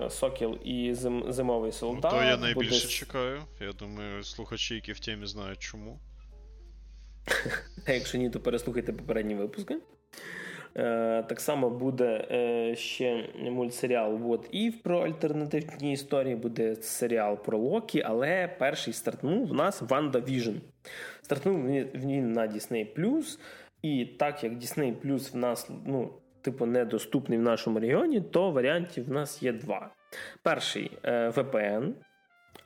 [0.09, 0.93] Сокіл і
[1.29, 2.11] Зимовий солдат.
[2.13, 2.93] Ну, то я найбільше буде...
[2.93, 3.41] чекаю.
[3.59, 5.99] Я думаю, слухачі, які в темі знають чому.
[7.87, 9.77] А якщо ні, то переслухайте попередні випуски.
[10.75, 17.57] Е, так само буде е, ще мультсеріал What If про альтернативні історії, буде серіал про
[17.57, 20.55] Локі, але перший стартнув в нас Ванда Віжн.
[21.21, 23.37] Стартнув він на Disney+,
[23.81, 29.11] і так як Disney+, в нас ну, типу недоступний в нашому регіоні, то варіантів в
[29.11, 29.89] нас є два.
[30.43, 31.93] Перший е, VPN.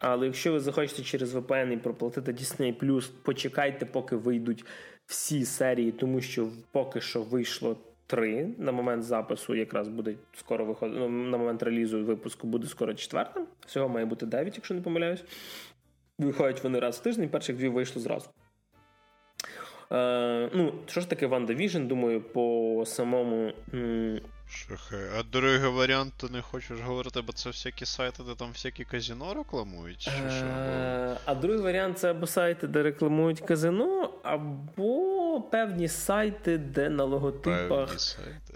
[0.07, 4.65] Але якщо ви захочете через VPN і проплатити Disney+, почекайте, поки вийдуть
[5.05, 7.77] всі серії, тому що поки що вийшло
[8.07, 8.49] три.
[8.57, 10.99] На момент запису якраз буде скоро виходити.
[10.99, 13.41] Ну, на момент релізу випуску буде скоро четверта.
[13.65, 15.23] Всього має бути 9, якщо не помиляюсь.
[16.19, 18.29] Виходять вони раз в тиждень, перших дві вийшли зразу.
[19.91, 21.87] Е, ну, Що ж таке Віжн?
[21.87, 23.51] Думаю, по самому.
[24.49, 24.99] Шахай.
[25.19, 29.33] А другий варіант ти не хочеш говорити, бо це всякі сайти, де там всякі казіно
[29.33, 29.97] рекламують?
[29.99, 30.45] Чи що?
[30.45, 37.03] Е, а другий варіант це або сайти, де рекламують казино, або певні сайти, де на
[37.03, 38.53] логотипах Певні сайти.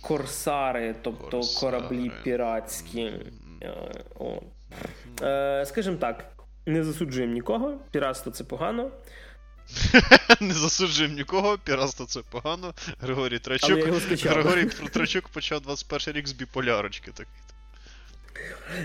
[0.00, 1.78] корсари, тобто Корсари.
[1.78, 3.12] кораблі піратські.
[3.62, 3.74] Е.
[5.22, 6.24] Е, Скажімо так,
[6.66, 8.90] не засуджуємо нікого, піратство це погано.
[10.40, 12.74] Не засуджуємо нікого, піратство це погано.
[13.00, 13.78] Григорій Трачук.
[14.24, 17.44] Григорій Трачук почав 21 рік з біполярочки такий.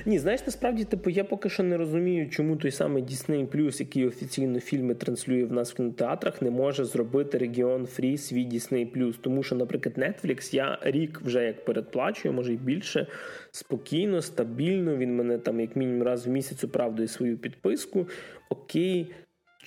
[0.05, 4.07] Ні, знаєш, насправді, типу, я поки що не розумію, чому той самий Disney Plus, який
[4.07, 9.15] офіційно фільми транслює в нас в кінотеатрах, не може зробити регіон Free свій Disney Plus.
[9.21, 13.07] Тому що, наприклад, Netflix я рік вже як передплачую, може й більше,
[13.51, 14.97] спокійно, стабільно.
[14.97, 18.07] Він мене там як мінімум раз в місяць оправдує свою підписку.
[18.49, 19.11] Окей.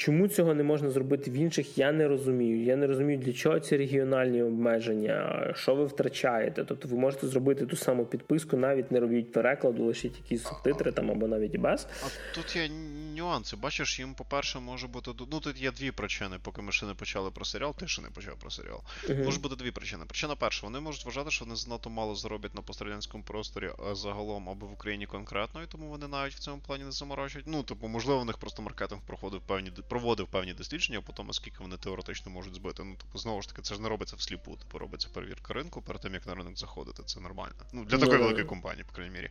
[0.03, 2.65] Чому цього не можна зробити в інших, я не розумію.
[2.65, 6.65] Я не розумію, для чого ці регіональні обмеження, що ви втрачаєте.
[6.65, 11.11] Тобто ви можете зробити ту саму підписку, навіть не робіть перекладу, лишіть якісь субтитри там
[11.11, 11.87] або навіть і без.
[12.07, 12.69] А тут є
[13.17, 13.57] нюанси.
[13.57, 15.11] Бачиш, їм, по-перше, може бути.
[15.33, 18.09] Ну тут є дві причини, поки ми ще не почали про серіал, ти ще не
[18.09, 18.81] почав про серіал.
[19.09, 19.25] Мгм.
[19.25, 20.05] Може бути дві причини.
[20.09, 24.49] Причина перша, вони можуть вважати, що вони занадто мало зароблять на пострадянському просторі а загалом
[24.49, 27.47] або в Україні конкретно, і тому вони навіть в цьому плані не заморочують.
[27.49, 31.57] Ну, типу, можливо, у них просто маркетинг проходив певні проводив певні дослідження, а потім оскільки
[31.61, 32.85] вони теоретично можуть збити.
[32.85, 34.57] Ну, тобто, знову ж таки, це ж не робиться всліпу.
[34.57, 37.03] Типу робиться перевірка ринку перед тим, як на ринок заходити.
[37.07, 37.55] Це нормально.
[37.73, 39.31] Ну, для Ну, такої великої компанії, по крайній мірі.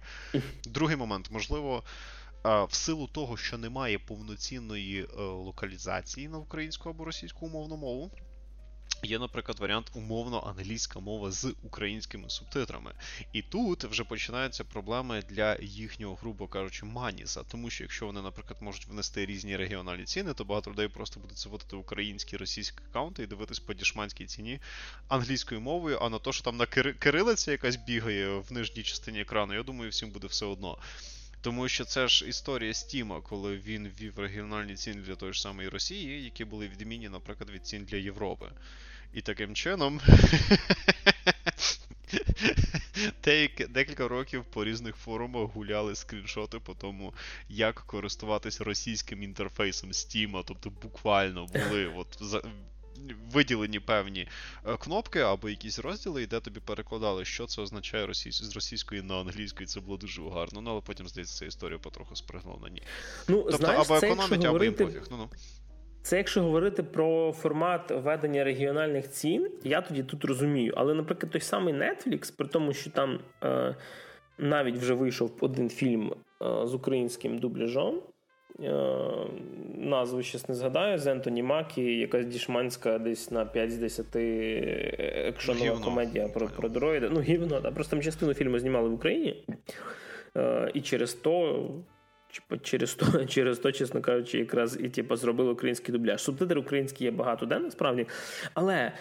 [0.66, 1.84] Другий момент, можливо.
[2.44, 8.12] В силу того, що немає повноцінної е, локалізації на українську або російську умовну мову,
[9.04, 12.92] Є, наприклад, варіант умовно англійська мова з українськими субтитрами.
[13.34, 17.44] І тут вже починаються проблеми для їхнього, грубо кажучи, маніса.
[17.44, 21.38] Тому що якщо вони, наприклад, можуть внести різні регіональні ціни, то багато людей просто будуть
[21.38, 24.60] заводити українські російські аккаунти і дивитись по дішманській ціні
[25.08, 29.54] англійською мовою, а на те, що там на кирилиці якась бігає в нижній частині екрану,
[29.54, 30.78] я думаю, всім буде все одно.
[31.42, 35.70] Тому що це ж історія Стіма, коли він ввів регіональні ціни для тої ж самої
[35.70, 38.52] Росії, які були відмінні, наприклад, від цін для Європи.
[39.14, 40.02] І таким чином.
[43.70, 47.14] Декілька років по різних форумах гуляли скріншоти по тому,
[47.50, 52.42] як користуватися російським інтерфейсом Steam, тобто буквально були от за,
[53.32, 54.28] виділені певні
[54.66, 58.44] е, кнопки або якісь розділи, і де тобі перекладали, що це означає російсь...
[58.44, 60.62] з російської на англійську, і це було дуже гарно.
[60.62, 62.84] Ну але потім, здається, ця історія потроху спригнула на ні.
[63.28, 65.08] Ну, Тобто, знаєш, або економить, або їм говорити, пофіг.
[65.12, 65.30] Ну, ну.
[66.02, 70.74] Це якщо говорити про формат ведення регіональних цін, я тоді тут розумію.
[70.78, 73.76] Але, наприклад, той самий Netflix, при тому, що там е,
[74.38, 78.02] навіть вже вийшов один фільм е, з українським дубляжом.
[78.60, 78.72] Е,
[79.76, 85.66] назву щас не згадаю, з Ентоні Макі, якась дішманська десь на 5 з 10 екшонова
[85.66, 85.86] Гівно.
[85.86, 87.10] комедія про, про дроїда.
[87.10, 87.72] Ну, гівно, да.
[87.72, 89.44] Просто там частину фільму знімали в Україні.
[90.38, 91.66] Е, і через то
[92.62, 96.22] через то, через то, чесно кажучи, якраз і типу, зробили український дубляж.
[96.22, 98.08] Субтитри українські є багато де насправді.
[98.54, 98.92] Але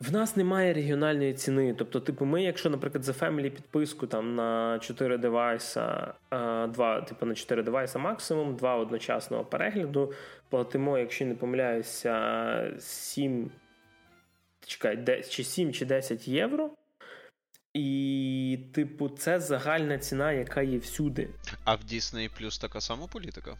[0.00, 1.74] в нас немає регіональної ціни.
[1.78, 7.34] Тобто, типу, ми, якщо, наприклад, за Family підписку там на 4 девайса, 2, типу, на
[7.34, 10.12] 4 девайса максимум, 2 одночасного перегляду,
[10.50, 13.50] платимо, якщо не помиляюся, 7,
[14.66, 16.70] чекай, де, чи 7 чи 10 євро.
[17.74, 21.28] І, типу, це загальна ціна, яка є всюди.
[21.64, 23.56] А в Disney Plus така сама політика?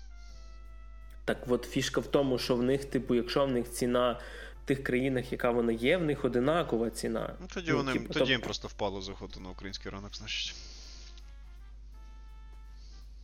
[1.25, 4.21] Так от фішка в тому, що в них, типу, якщо в них ціна
[4.63, 7.35] в тих країнах, яка вона є, в них одинакова ціна.
[7.41, 10.55] Ну тоді Ну, вони типу, тоді їм тобто- просто впало заходу на український ринок, значить.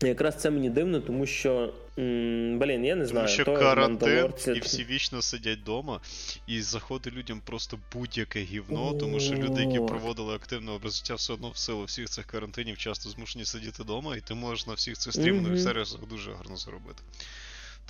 [0.02, 4.60] Якраз це мені дивно, тому що блін, я не знаю, Тому що то карантин, і
[4.60, 6.00] всі вічно сидять вдома,
[6.46, 11.32] і заходить людям просто будь-яке гівно, тому що люди, які проводили активне образ життя, все
[11.32, 14.98] одно в силу всіх цих карантинів часто змушені сидіти вдома, і ти можеш на всіх
[14.98, 17.02] цих стрімних сервісах дуже гарно заробити.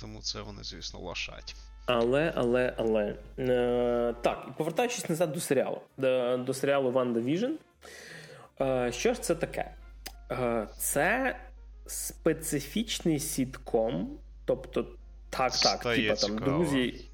[0.01, 1.55] Тому це вони, звісно, лашать.
[1.85, 3.15] Але, але, але.
[3.39, 7.51] Е, так, повертаючись назад до серіалу, до, до серіалу Ванда Vision.
[8.61, 9.71] Е, що ж це таке?
[10.31, 11.35] Е, це
[11.89, 14.83] специфічний сітком, тобто,
[15.29, 16.57] так, так, Стає типа там цікаво.
[16.57, 17.05] друзі.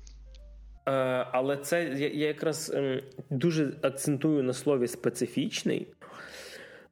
[0.87, 0.91] Е,
[1.31, 5.87] але це я, я якраз ем, дуже акцентую на слові специфічний,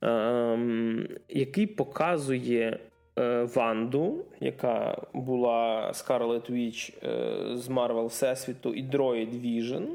[0.01, 2.79] ем, який показує
[3.19, 9.87] е, Ванду, яка була Scarlet Witch е, з Марвел Всесвіту, і дроїд Vision.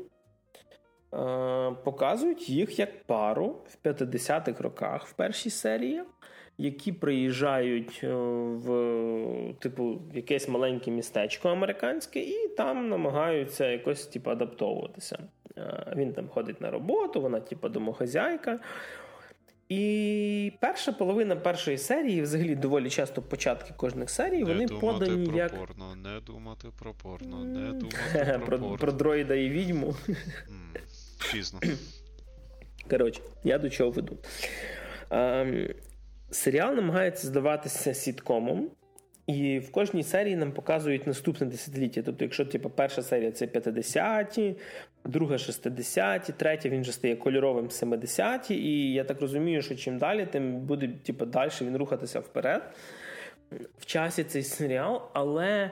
[1.85, 6.03] Показують їх як пару в 50-х роках в першій серії,
[6.59, 8.15] які приїжджають е,
[8.53, 15.19] в типу якесь маленьке містечко американське, і там намагаються якось типу, адаптовуватися.
[15.97, 18.61] Він там ходить на роботу, вона, типу, домохозяйка.
[19.69, 25.37] І перша половина першої серії, взагалі, доволі часто початки кожних серій, вони думати подані про
[25.37, 25.55] як.
[25.55, 28.77] порно, не думати про порно, не думати про, про порно.
[28.77, 29.95] про дроїда і відьму.
[31.33, 31.61] Пізно.
[32.91, 34.19] Коротше, я до чого веду.
[35.11, 35.69] Ем,
[36.31, 38.71] серіал намагається здаватися сіткомом,
[39.27, 42.03] і в кожній серії нам показують наступне десятиліття.
[42.03, 44.57] Тобто, якщо типу, перша серія це 50-ті,
[45.05, 50.27] друга 60-ті, третя він вже стає кольоровим 70-ті, і я так розумію, що чим далі,
[50.27, 52.63] тим буде типу, далі він рухатися вперед.
[53.79, 55.71] В часі цей серіал, але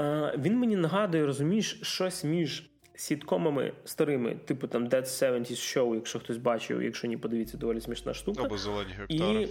[0.00, 6.18] е, він мені нагадує, розумієш, щось між сіткомами старими, типу там Dead 70's Show, якщо
[6.18, 8.42] хтось бачив, якщо ні, подивіться, доволі смішна штука.
[8.42, 9.42] Або зелені гектари.
[9.42, 9.48] І,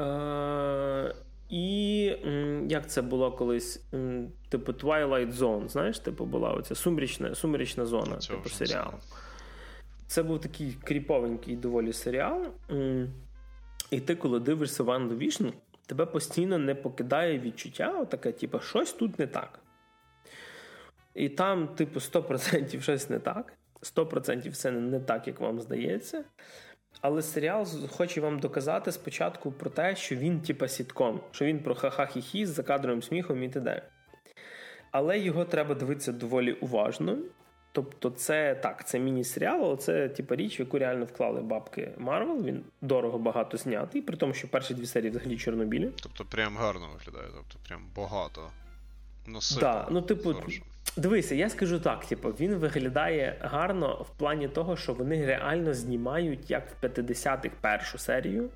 [0.00, 1.14] е,
[1.48, 2.04] і
[2.68, 3.84] як це було колись?
[4.48, 8.92] Типу Twilight Zone, знаєш, типу була оця сумрічна, сумрічна зона, Цього типу серіал.
[10.06, 12.46] Це був такий кріповенький доволі серіал.
[13.90, 15.46] І ти, коли дивишся Ванду Vision,
[15.86, 19.58] тебе постійно не покидає відчуття, отаке, типу, щось тут не так.
[21.14, 23.52] І там, типу, 100% щось не так.
[23.82, 26.24] 100% все не так, як вам здається.
[27.00, 31.74] Але серіал хоче вам доказати спочатку про те, що він, типа, сітком, що він про
[31.74, 33.82] ха-ха-хі-хі з закадровим сміхом і т.д.
[34.90, 37.18] Але його треба дивитися доволі уважно.
[37.72, 42.44] Тобто, це так, це міні-серіал, але це типа річ, в яку реально вклали бабки Марвел.
[42.44, 45.90] Він дорого багато знятий, при тому, що перші дві серії взагалі чорнобілі.
[46.02, 48.50] Тобто прям гарно виглядає, тобто прям багато.
[49.26, 50.62] Ну, Да, ну, типу, хорошо.
[50.96, 56.50] Дивися, я скажу так: типу, він виглядає гарно в плані того, що вони реально знімають
[56.50, 58.50] як в 50-х першу серію.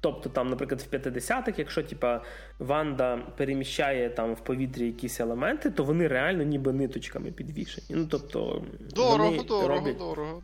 [0.00, 2.22] Тобто, там, наприклад, в 50-х, якщо типа
[2.58, 7.86] Ванда переміщає там в повітрі якісь елементи, то вони реально ніби ниточками підвішені.
[7.90, 9.98] Ну тобто, Дорого, дорого, роблять...
[9.98, 10.42] дорого.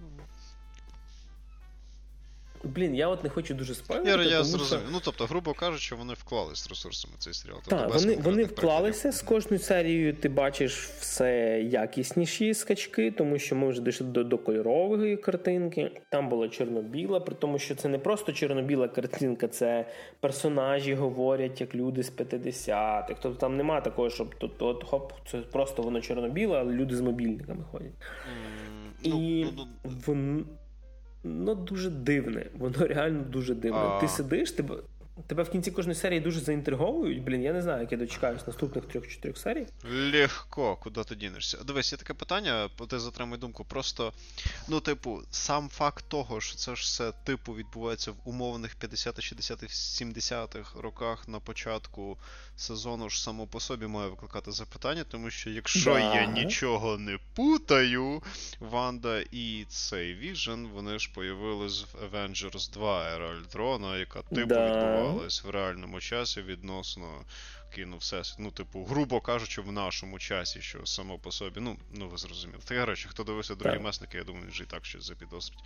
[2.65, 4.83] Блін, я от не хочу дуже Я, спойлерити, я тому зрозумів.
[4.85, 4.93] що...
[4.93, 7.59] Ну, тобто, грубо кажучи, вони вклались ресурсами цей серіал.
[7.65, 10.15] Тобто, Так, вони, вони вклалися з кожною серією.
[10.15, 15.91] Ти бачиш все якісніші скачки, тому що ми вже дійшли до, до кольорової картинки.
[16.11, 19.87] Там була чорно-біла, при тому, що це не просто чорно-біла картинка, це
[20.21, 23.15] персонажі говорять як люди з 50-х.
[23.23, 27.01] Тобто там нема такого, щоб тут от хоп, це просто воно чорно-біле, але люди з
[27.01, 27.93] мобільниками ходять.
[29.05, 30.45] Ну, І ну, ну, воно
[31.25, 32.47] ну, дуже дивне.
[32.59, 33.79] Воно реально дуже дивне.
[33.79, 34.01] А.
[34.01, 34.77] Ти сидиш, тебе,
[35.27, 37.23] тебе в кінці кожної серії дуже заінтриговують.
[37.23, 39.67] Блін, я не знаю, як я дочекаюсь наступних трьох-чотирьох серій.
[40.13, 41.59] Легко, куди ти дінешся.
[41.67, 43.65] Дивись, є таке питання, ти затримай думку.
[43.65, 44.13] Просто,
[44.69, 49.75] ну, типу, сам факт того, що це ж все типу відбувається в умовних 50-х, 60-х,
[50.03, 52.19] 70-х роках на початку
[52.57, 56.15] сезону ж само по собі має викликати запитання, тому що якщо Да.
[56.15, 58.23] я нічого не путаю,
[58.61, 65.10] Ванда і цей Віжен, вони ж появились в Avengers 2 Ера Альтрона, яка типу Да.
[65.11, 67.07] Відбувалась в реальному часі відносно
[67.75, 68.39] кіно всесвіт.
[68.39, 71.61] Ну, типу, грубо кажучи, в нашому часі, що само по собі.
[71.61, 72.61] Ну, ну ви зрозуміли.
[72.65, 75.59] Та речі, хто дивився другі месники, я думаю, вже і так щось запідозрить.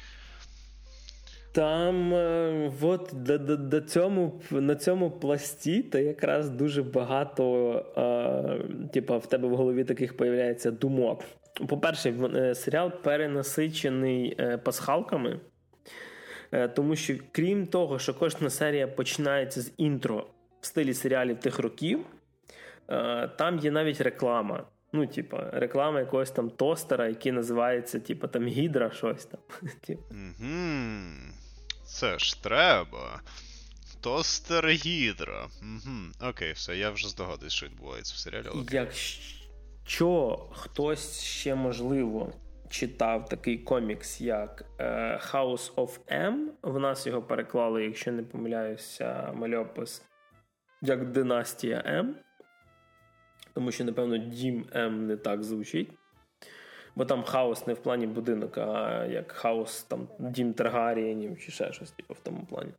[1.53, 8.89] Там е, от до, до, до цьому, на цьому пласті то якраз дуже багато е,
[8.93, 11.25] типа, в тебе в голові таких появляється думок.
[11.69, 15.41] По-перше, е, серіал перенасичений е, пасхалками,
[16.75, 20.27] тому що крім того, що кожна серія починається з інтро
[20.61, 22.07] в стилі серіалів тих років,
[22.89, 24.67] е, там є навіть реклама.
[24.93, 29.41] Ну, типа, реклама якогось там тостера, який називається, типа, там гідра, щось там.
[29.89, 30.51] Угу.
[31.85, 33.21] Це ж треба.
[34.01, 35.47] Тостер Гідра.
[35.63, 36.29] Угу.
[36.31, 38.47] Окей, все, я вже здогадуюсь, що відбувається в серіалі.
[38.71, 42.33] Якщо хтось ще можливо
[42.75, 44.85] читав такий комікс, як е,
[45.33, 50.03] House of M, в нас його переклали, якщо не помиляюся, мальопис
[50.83, 52.17] як Династія М.
[53.55, 55.91] Тому що, напевно, Дім М не так звучить.
[56.97, 61.73] Бо там хаос не в плані будинок, а як хаос там дім Таргарієнів чи ще
[61.73, 62.71] щось, типу, в тому плані.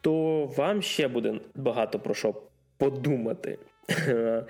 [0.00, 2.34] То вам ще буде багато про що
[2.76, 3.58] подумати.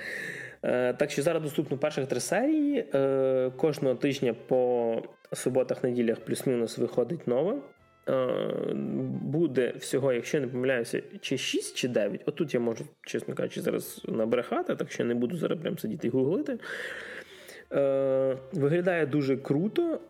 [0.62, 2.84] Е, Так що зараз доступно перших три серії.
[2.94, 5.02] Е, Кожного тижня по
[5.32, 7.58] суботах-неділях плюс-мінус виходить нова.
[8.08, 8.26] Е,
[9.22, 12.22] Буде всього, якщо не помиляюся, чи 6, чи 9.
[12.26, 16.10] Отут я можу, чесно кажучи, зараз набрехати, так що не буду зараз прям сидіти і
[16.10, 16.58] гуглити.
[18.52, 20.00] Виглядає дуже круто.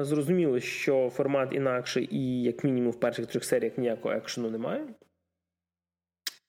[0.00, 4.84] Зрозуміло, що формат інакший, і як мінімум в перших трьох серіях ніякого екшену немає.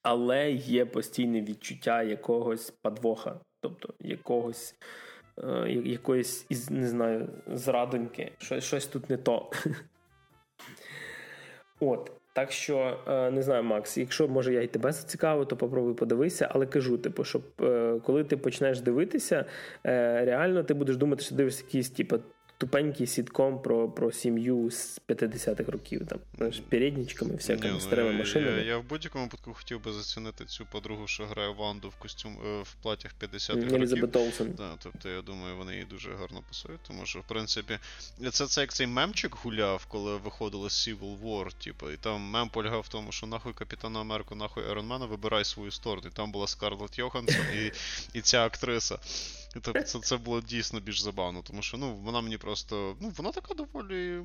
[0.04, 4.76] Але є постійне відчуття якогось подвоха, тобто якогось
[5.38, 8.32] е, якоїсь із не знаю, зрадоньки.
[8.38, 9.52] Щось, щось тут не то.
[11.80, 12.12] От.
[12.34, 16.50] Так що е, не знаю, Макс, якщо може я і тебе зацікавив, то попробуй подивися,
[16.52, 19.46] але кажу, типу, щоб е, коли ти почнеш дивитися,
[19.84, 22.20] реально ти будеш думати, що дивишся якісь, типу,
[22.62, 28.58] тупенький сітком про про сім'ю з 50-х років, там, з переднічками, всякими ну, старими машинами.
[28.58, 32.38] Я, я в будь-якому випадку хотів би зацінити цю подругу, що грає Ванду в костюм
[32.46, 34.22] е, в платях 50-х Елізабет років.
[34.22, 34.54] Олсен.
[34.58, 37.78] Да, тобто я думаю, вони їй дуже гарно пасують, тому що, в принципі,
[38.32, 42.50] це це як цей мемчик гуляв, коли виходили з Civil War, типу, і там мем
[42.50, 46.08] полягав в тому, що нахуй Капітана Америку, нахуй Айронмена, вибирай свою сторону.
[46.08, 47.72] І там була Скарлетт Йоханссон і,
[48.18, 49.00] і ця актриса.
[49.54, 52.96] Тобто це це було дійсно більш забавно, тому що ну, вона мені просто.
[53.00, 54.22] ну, Вона така доволі.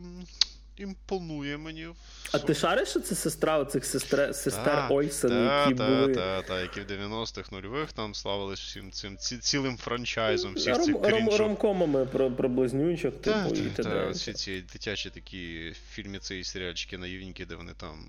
[0.78, 1.88] Імпонує мені.
[2.32, 6.14] А ти шариш, що це сестра оцих сестер, сестер Ольсен, які та, були.
[6.14, 10.54] Так, так, які в 90-х нульових там славились всім цим ці, цілим франчайзом.
[10.54, 14.10] всіх цих ром, Ромкомами про про близнючок, типу, і т.д.
[14.10, 18.06] Всі ці дитячі такі фільміці і серіальчики наївненькі, де вони там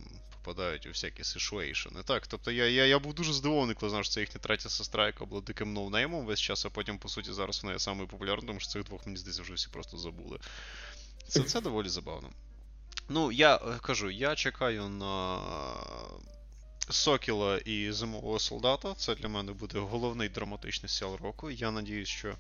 [0.48, 2.04] попадають у всякі сишуейшени.
[2.04, 5.06] Так, тобто я я, я був дуже здивований, коли знав, що це їхня третя сестра,
[5.06, 8.48] яка була диким ноунеймом весь час, а потім, по суті, зараз вона є самою популярною,
[8.48, 10.40] тому що цих двох, мені здається, вже всі просто забули.
[11.28, 12.30] Це це доволі забавно.
[13.10, 15.40] Ну, я е, кажу, я чекаю на
[16.90, 18.94] Сокіла і Зимового солдата.
[18.94, 21.52] Це для мене буде головний драматичний серіал року.
[21.52, 22.36] Я надіюсь, що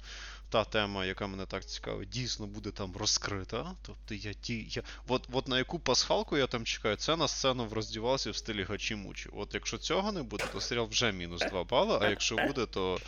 [0.49, 3.75] та тема, яка мене так цікавить, дійсно буде там розкрита.
[3.81, 4.67] Тобто я ті.
[4.69, 4.83] Я...
[5.07, 8.63] От от на яку пасхалку я там чекаю, це на сцену в роздівалці в стилі
[8.63, 9.29] Гачі-Мучі.
[9.33, 12.99] От якщо цього не буде, то серіал вже мінус 2 бали, а якщо буде, то.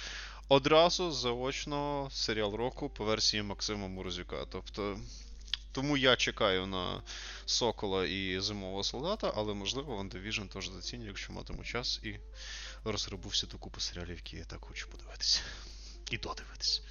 [0.52, 4.46] Одразу заочно серіал року по версії Максима Морозюка.
[4.52, 5.00] Тобто
[5.72, 7.04] тому я чекаю на
[7.46, 12.16] Сокола і Зимового солдата, але можливо Ван Division теж заціню, якщо матиму час і
[12.84, 15.42] розгребу всю ту купу серіалів, які я так хочу подивитися.
[16.12, 16.82] І додивитися.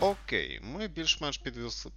[0.00, 1.40] Окей, ми більш-менш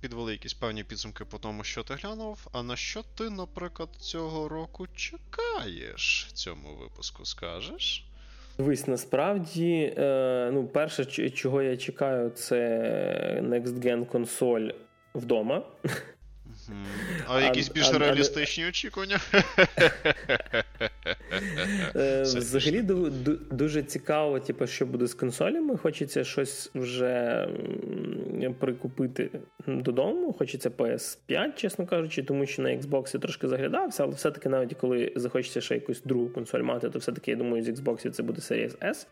[0.01, 2.47] підвели якісь певні підсумки по тому, що ти глянув.
[2.51, 8.05] А на що ти, наприклад, цього року чекаєш в цьому випуску, скажеш?
[8.57, 12.57] Дивись, насправді, е, ну, перше, чого я чекаю, це
[13.43, 14.69] Next Gen консоль
[15.15, 15.65] вдома.
[17.27, 19.19] А якісь більш реалістичні очікування?
[21.95, 22.81] Е, взагалі
[23.51, 25.77] дуже цікаво, типу, що буде з консолями.
[25.77, 27.47] Хочеться щось вже
[28.59, 29.29] прикупити
[29.67, 30.33] додому.
[30.33, 35.61] Хочеться PS5, чесно кажучи, тому що на Xbox трошки заглядався, але все-таки навіть коли захочеться
[35.61, 39.07] ще якусь другу консоль мати, то все-таки я думаю, з Xbox це буде Series S.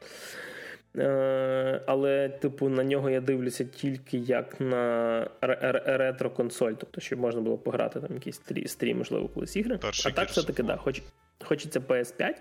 [0.98, 7.58] Е, але, типу, на нього я дивлюся тільки як на ретро-консоль, тобто, щоб можна було
[7.58, 9.78] пограти там якісь стрім, можливо, колись ігри.
[9.78, 11.02] Перший а так все-таки, да, хоч,
[11.44, 12.34] хочеться PS5.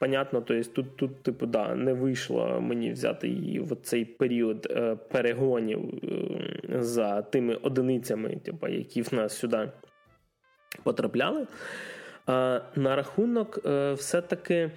[0.00, 4.96] Понятно, тобто тут, тут, типу, да, не вийшло мені взяти її в цей період е,
[4.96, 9.68] перегонів е, за тими одиницями, типу, які в нас сюди
[10.82, 11.46] потрапляли.
[12.26, 14.70] А, На рахунок, е, все-таки.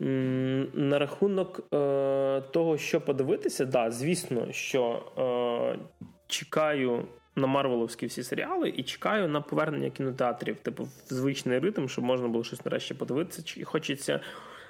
[0.00, 5.78] На рахунок е, того, що подивитися, да, звісно, що е,
[6.26, 7.04] чекаю
[7.36, 12.28] на Марвеловські всі серіали і чекаю на повернення кінотеатрів, типу, в звичний ритм, щоб можна
[12.28, 13.42] було щось нарешті подивитися.
[13.42, 14.20] Чи хочеться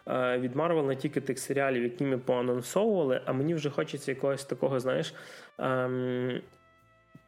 [0.06, 4.44] е, від Марвел не тільки тих серіалів, які ми поанонсовували, а мені вже хочеться якогось
[4.44, 5.14] такого, знаєш.
[5.60, 6.42] Е,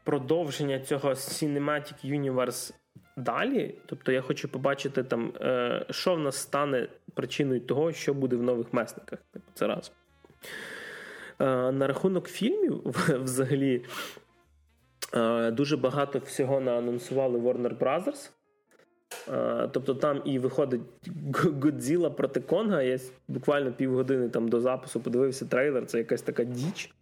[0.05, 2.75] Продовження цього Cinematic Universe
[3.21, 3.75] далі.
[3.87, 8.43] Тобто я хочу побачити, там, е, що в нас стане причиною того, що буде в
[8.43, 9.19] нових месниках.
[9.33, 9.93] Типу, це раз.
[11.41, 12.83] Е, на рахунок фільмів,
[13.23, 13.85] взагалі,
[15.15, 18.31] е, дуже багато всього наанонсували Warner Brothers.
[19.73, 20.81] Тобто там і виходить
[21.63, 22.83] Годзіла проти Конга.
[22.83, 22.99] Я
[23.29, 25.87] буквально півгодини там до запису подивився трейлер.
[25.87, 26.95] Це якась така діч,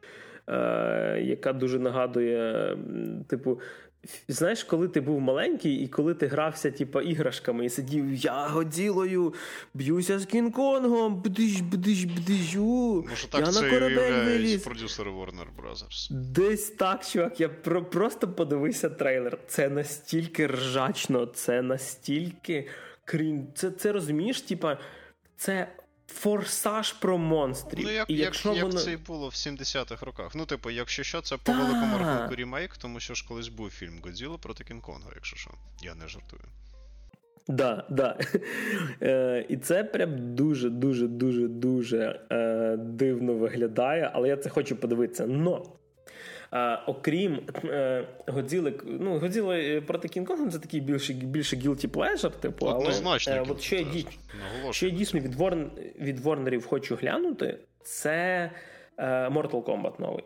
[1.28, 2.76] яка дуже нагадує,
[3.28, 3.60] типу,
[4.28, 9.34] Знаєш, коли ти був маленький, і коли ти грався, типу, іграшками, і сидів я годілою,
[9.74, 14.62] б'юся з Кінг-Конгом, бдиш, бдиш, бдиш, Може, так я це на корабель виліз.
[14.62, 16.12] продюсери Warner Brothers.
[16.12, 19.38] Десь так, чувак, я про- просто подивився трейлер.
[19.46, 22.68] Це настільки ржачно, це настільки
[23.04, 23.46] крін.
[23.54, 24.78] Це, це розумієш, типа,
[25.36, 25.68] це
[26.08, 27.84] форсаж про монстрів.
[27.84, 28.78] Ну, як і якщо як, воно...
[28.78, 30.34] це і було в 70-х роках.
[30.34, 34.00] Ну, типу, якщо що, це по великому рахунку ремейк, тому що ж колись був фільм
[34.04, 35.50] Годзіла проти Кінг-Конга, якщо що.
[35.82, 36.42] Я не жартую.
[37.48, 38.18] Да, да.
[39.02, 45.26] Е, І це прям дуже-дуже дуже дуже е, дивно виглядає, але я це хочу подивитися.
[45.26, 45.77] Но
[46.52, 52.66] Е, окрім е, Годзіли, ну, Годзіли проти Кінг-Конга це такий більше більше guilty pleasure, типу,
[52.66, 54.06] але Однозначно, е, от що я, ді...
[54.70, 55.70] що я дійсно від, Ворн...
[56.00, 58.50] від Ворнерів хочу глянути, це
[58.98, 60.24] е, Mortal Kombat новий.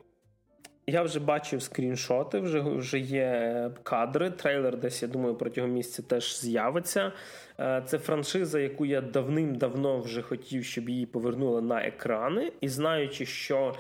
[0.87, 4.31] Я вже бачив скріншоти, вже вже є кадри.
[4.31, 7.13] Трейлер десь, я думаю, протягом місяця теж з'явиться.
[7.61, 12.53] Е, це франшиза, яку я давним-давно вже хотів, щоб її повернули на екрани.
[12.61, 13.79] І знаючи, що е,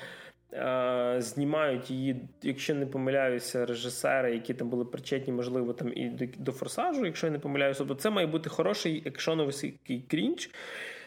[1.19, 7.07] знімають її, якщо не помиляюся, режисери, які там були причетні, можливо, там і до, форсажу,
[7.07, 9.81] якщо я не помиляюся, то це має бути хороший екшоновий
[10.11, 10.51] крінч,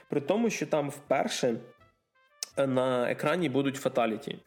[0.09, 1.55] при тому, що там вперше
[2.57, 4.39] на екрані будуть фаталіті.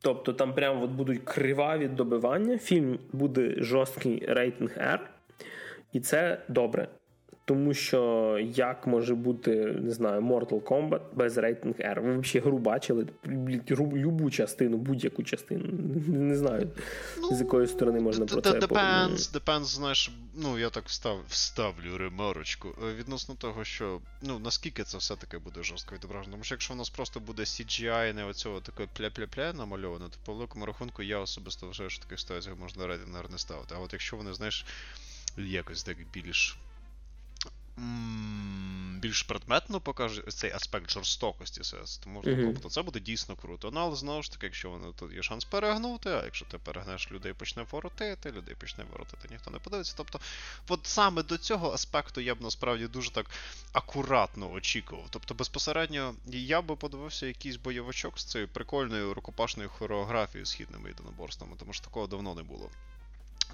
[0.00, 2.58] Тобто там прямо от будуть криваві добивання.
[2.58, 4.98] Фільм буде жорсткий рейтинг R,
[5.92, 6.88] і це добре.
[7.46, 12.02] Тому що як може бути, не знаю, Mortal Kombat без рейтинг R?
[12.02, 13.06] Ви взагалі гру бачили?
[13.70, 15.64] Любу частину, будь-яку частину.
[16.08, 16.70] Не знаю,
[17.20, 21.98] ну, з якої сторони можна про це Depends, depends, знаєш, ну я так встав, вставлю
[21.98, 22.68] ремарочку.
[22.68, 26.32] Е, відносно того, що ну наскільки це все-таки буде жорстко відображено.
[26.32, 30.32] Тому що якщо у нас просто буде CGI, не оцього таке пля-пля-пля намальовано, то по
[30.32, 33.74] великому рахунку я особисто вважаю, що таких ситуаціях можна рейтинг не ставити.
[33.78, 34.66] А от якщо вони, знаєш,
[35.36, 36.58] якось так більш
[39.04, 42.52] більш предметно покаже цей аспект жорстокості СС, тому mm-hmm.
[42.52, 43.70] тобто це буде дійсно круто.
[43.70, 47.12] Ну, але знову ж таки, якщо вони тут є шанс перегнути, а якщо ти перегнеш
[47.12, 49.94] людей почне воротити, людей почне воротити, ніхто не подивиться.
[49.96, 50.20] Тобто,
[50.68, 53.26] от саме до цього аспекту я б насправді дуже так
[53.72, 55.06] акуратно очікував.
[55.10, 61.72] Тобто, безпосередньо я би подивився якийсь бойовичок з цією прикольною рукопашною хореографією східними єдиноборствами, тому
[61.72, 62.70] що такого давно не було.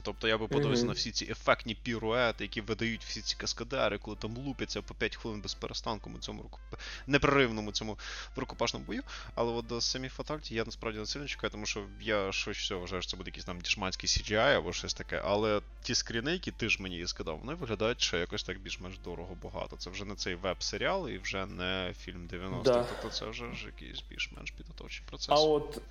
[0.03, 0.86] Тобто я би подивився mm-hmm.
[0.86, 5.16] на всі ці ефектні піруети, які видають всі ці каскадери, коли там лупяться по 5
[5.16, 6.59] хвилин без перестанку у цьому руку...
[7.07, 7.98] непреривному цьому
[8.36, 9.03] рукопашному бою.
[9.34, 12.74] Але от до самі фатальті я насправді не сильно чекаю, тому що я щось все
[12.74, 15.22] вважаю, що це буде якийсь там дішманський CGI або щось таке.
[15.24, 19.36] Але ті скріни, які ти ж мені сказав, вони виглядають ще якось так більш-менш дорого
[19.42, 19.76] багато.
[19.76, 22.62] Це вже не цей веб-серіал і вже не фільм 90-х.
[22.64, 22.84] Да.
[22.84, 25.28] Тобто це вже ж якийсь більш-менш підготовчий процес.
[25.28, 25.82] А от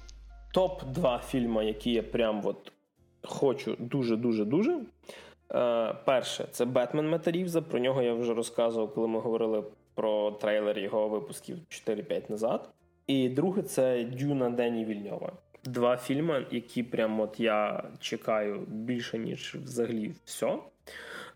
[0.53, 2.71] топ-2 фільми, які я прям от
[3.23, 4.79] хочу дуже-дуже дуже.
[5.53, 7.61] Е, Перше, це Бетмен Метарівза.
[7.61, 9.63] Про нього я вже розказував, коли ми говорили
[9.93, 12.69] про трейлер його випусків 4-5 назад.
[13.07, 15.31] І друге, це Дюна Дені Вільньова.
[15.63, 20.57] Два фільми, які прям от я чекаю більше, ніж взагалі все.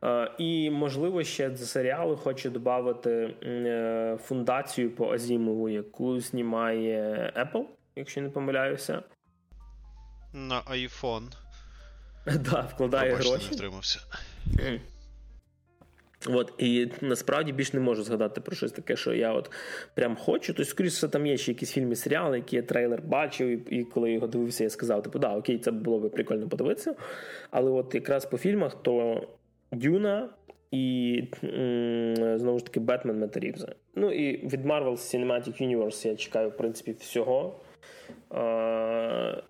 [0.01, 7.63] Uh, і, можливо, ще до серіалу хочу додати uh, фундацію по Азімову, яку знімає Apple,
[7.95, 9.03] якщо не помиляюся.
[10.33, 11.42] На iPhone.
[12.51, 13.47] Да, вкладає Пробачте, гроші.
[13.51, 13.99] не втримався.
[16.27, 19.51] От, і насправді більш не можу згадати про щось таке, що я от
[19.95, 20.47] прям хочу.
[20.53, 24.11] Тобто, скоріше, там є ще якісь фільми, серіали, які я трейлер бачив, і, і коли
[24.11, 26.95] його дивився, я сказав, типу, да, окей, це було би прикольно подивитися.
[27.51, 29.21] Але от якраз по фільмах, то
[29.71, 30.29] Дюна
[30.71, 33.75] і м- знову ж таки Бетмен Метарівза.
[33.95, 37.59] Ну і від Marvel Cinematic Universe я чекаю, в принципі, всього.
[38.29, 39.41] А-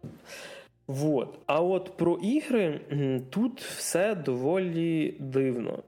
[0.88, 1.40] Вот.
[1.46, 2.82] А от про ігри
[3.30, 5.84] тут все доволі дивно.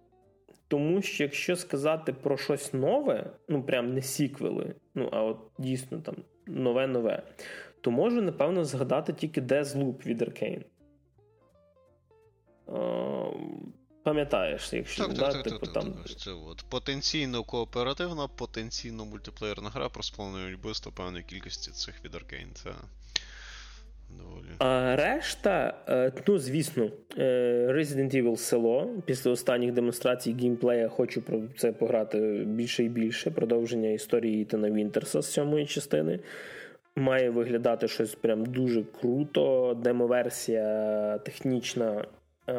[0.67, 6.01] Тому що якщо сказати про щось нове, ну прям не сіквели, ну а от дійсно
[6.01, 6.15] там
[6.47, 7.23] нове-нове,
[7.81, 10.63] то можу, напевно, згадати тільки Deathloop від Arkane.
[14.03, 15.93] Пам'ятаєш, якщо так, да, так, типу, так, там...
[16.17, 22.53] Це от потенційно кооперативна, потенційно мультиплеєрна гра про спланують вбивство певної кількості цих від Arkane.
[22.53, 22.71] Це
[24.17, 24.45] доволі.
[24.59, 28.89] А решта, е, ну звісно, е, Resident Evil село.
[29.05, 33.31] Після останніх демонстрацій геймплея хочу про це пограти більше і більше.
[33.31, 36.19] Продовження історії Ітана Вінтерса з сьомої частини.
[36.95, 39.73] Має виглядати щось прям дуже круто.
[39.83, 42.05] Демоверсія технічна,
[42.47, 42.53] е,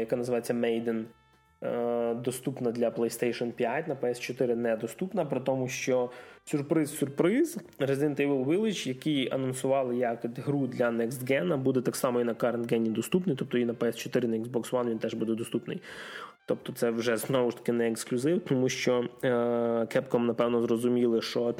[0.00, 1.04] яка називається Maiden.
[2.24, 6.10] Доступна для PlayStation 5 на PS4 недоступна, при тому, що
[6.44, 7.58] Сюрприз-сюрприз.
[7.78, 12.34] Resident Evil Village, який анонсували як гру для Next Gen, буде так само і на
[12.34, 15.80] Current Gen доступний, тобто і на PS4, на Xbox One він теж буде доступний.
[16.46, 19.28] Тобто це вже знову ж таки не ексклюзив, тому що е,
[19.84, 21.54] Capcom, напевно, зрозуміли, що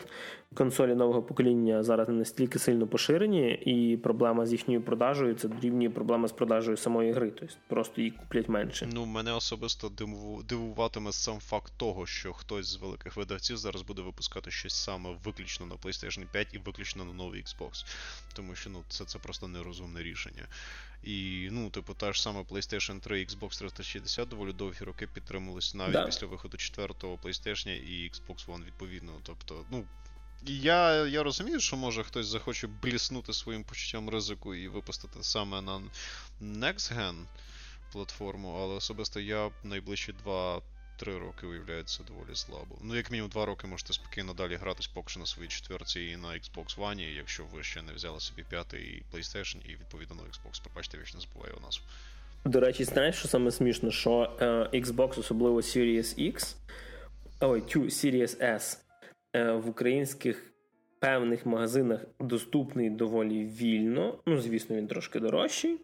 [0.54, 5.90] консолі нового покоління зараз не настільки сильно поширені, і проблема з їхньою продажею це дорівнює
[5.90, 7.30] проблема з продажею самої гри.
[7.30, 8.88] Тобто просто її куплять менше.
[8.92, 9.92] Ну, мене особисто
[10.48, 15.66] дивуватиме сам факт того, що хтось з великих видавців зараз буде випускати щось саме виключно
[15.66, 17.86] на PlayStation 5 і виключно на новий Xbox.
[18.34, 20.46] Тому що ну, це, це просто нерозумне рішення.
[21.04, 25.78] І, ну, типу, та ж сама PlayStation 3 і Xbox 360 доволі довгі роки підтримувалися
[25.78, 26.06] навіть да.
[26.06, 29.12] після виходу четвертого PlayStation і Xbox One відповідно.
[29.22, 29.84] Тобто, ну,
[30.46, 35.82] Я я розумію, що може хтось захоче бліснути своїм почуттям ризику і випустити саме на
[36.42, 37.24] Next Gen
[37.92, 40.60] платформу, але особисто я найближчі 2-3
[41.04, 42.78] роки виявляється доволі слабо.
[42.82, 46.16] Ну, як мінімум 2 роки можете спокійно далі гратись поки що на своїй четверці і
[46.16, 50.62] на Xbox One, якщо ви ще не взяли собі п'ятий PlayStation і відповідно на Xbox.
[50.62, 51.84] Пробачте, не забуваю назву.
[52.44, 54.46] До речі, знаєш, що саме смішно, що е,
[54.80, 56.54] Xbox, особливо Series X,
[57.40, 58.78] ой, Series S,
[59.34, 60.52] в українських
[60.98, 64.18] певних магазинах доступний доволі вільно.
[64.26, 65.80] Ну, звісно, він трошки дорожчий.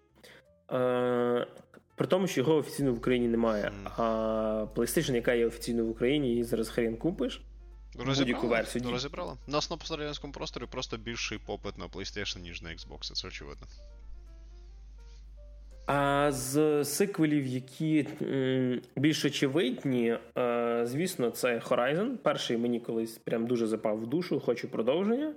[0.73, 1.47] Е,
[1.95, 3.73] при тому, що його офіційно в Україні немає.
[3.85, 7.43] А PlayStation, яка є офіційно в Україні, її зараз хрен купиш.
[8.49, 8.91] Версію.
[8.91, 9.37] Розібрала.
[9.49, 13.67] У нас на пострадянському просторі просто більший попит на PlayStation, ніж на Xbox, це очевидно.
[15.91, 18.07] А з сиквелів, які
[18.97, 22.16] більш очевидні, е, звісно, це Horizon.
[22.16, 25.34] Перший мені колись прям дуже запав в душу, хочу продовження.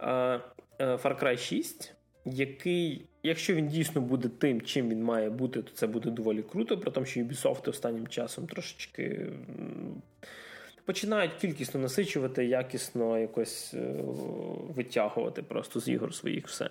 [0.00, 0.40] Е, е,
[0.78, 5.86] Far Cry 6, який, якщо він дійсно буде тим, чим він має бути, то це
[5.86, 9.26] буде доволі круто, при тому, що Ubisoft останнім часом трошечки.
[10.84, 13.74] Починають кількісно насичувати, якісно якось
[14.68, 16.70] витягувати просто з ігор своїх все.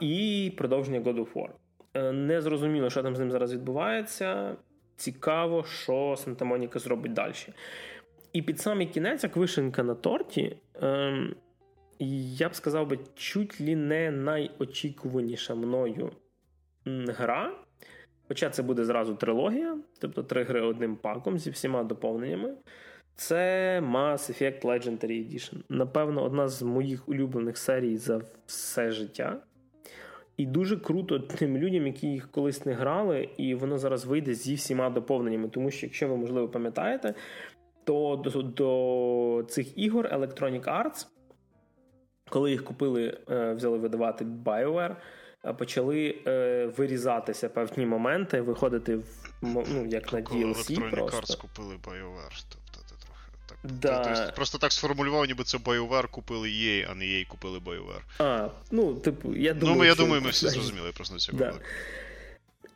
[0.00, 1.48] І продовження God of War.
[1.94, 4.56] Е, не зрозуміло, що там з ним зараз відбувається.
[4.96, 7.34] Цікаво, що Санта Моніка зробить далі.
[8.32, 11.34] І під самий кінець, як вишенка на торті, ем,
[11.98, 16.10] я б сказав би, чуть ли не найочікуваніша мною
[16.86, 17.52] гра.
[18.28, 22.54] Хоча це буде зразу трилогія, тобто три гри одним паком зі всіма доповненнями.
[23.14, 25.62] Це Mass Effect Legendary Edition.
[25.68, 29.40] Напевно, одна з моїх улюблених серій за все життя.
[30.36, 34.54] І дуже круто тим людям, які їх колись не грали, і воно зараз вийде зі
[34.54, 35.48] всіма доповненнями.
[35.48, 37.14] Тому що, якщо ви, можливо, пам'ятаєте,
[37.84, 41.06] то до, до цих ігор Electronic Arts,
[42.28, 44.96] коли їх купили, е, взяли видавати BioWare,
[45.44, 49.04] е, почали е, вирізатися певні моменти, виходити в
[49.42, 50.54] ну, як на DLC.
[50.54, 51.16] Electronic просто.
[51.16, 52.61] Arts купили BioWare.
[53.64, 54.04] Да.
[54.04, 58.02] Тобто, просто так сформулював, ніби це BioWare купили EA, а не EA купили BioWare.
[58.18, 60.02] А, ну, типу, я думаю, Ну, я що...
[60.02, 61.38] думаю, ми всі зрозуміли просто цього.
[61.38, 61.52] Да.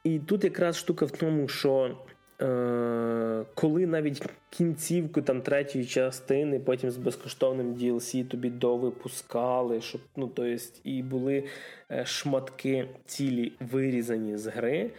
[0.04, 1.96] І тут якраз штука в тому, що
[2.42, 10.28] е, коли навіть кінцівку там третьої частини, потім з безкоштовним DLC тобі довипускали, щоб, ну,
[10.28, 11.44] то есть, і були
[11.90, 14.90] е, шматки цілі вирізані з гри.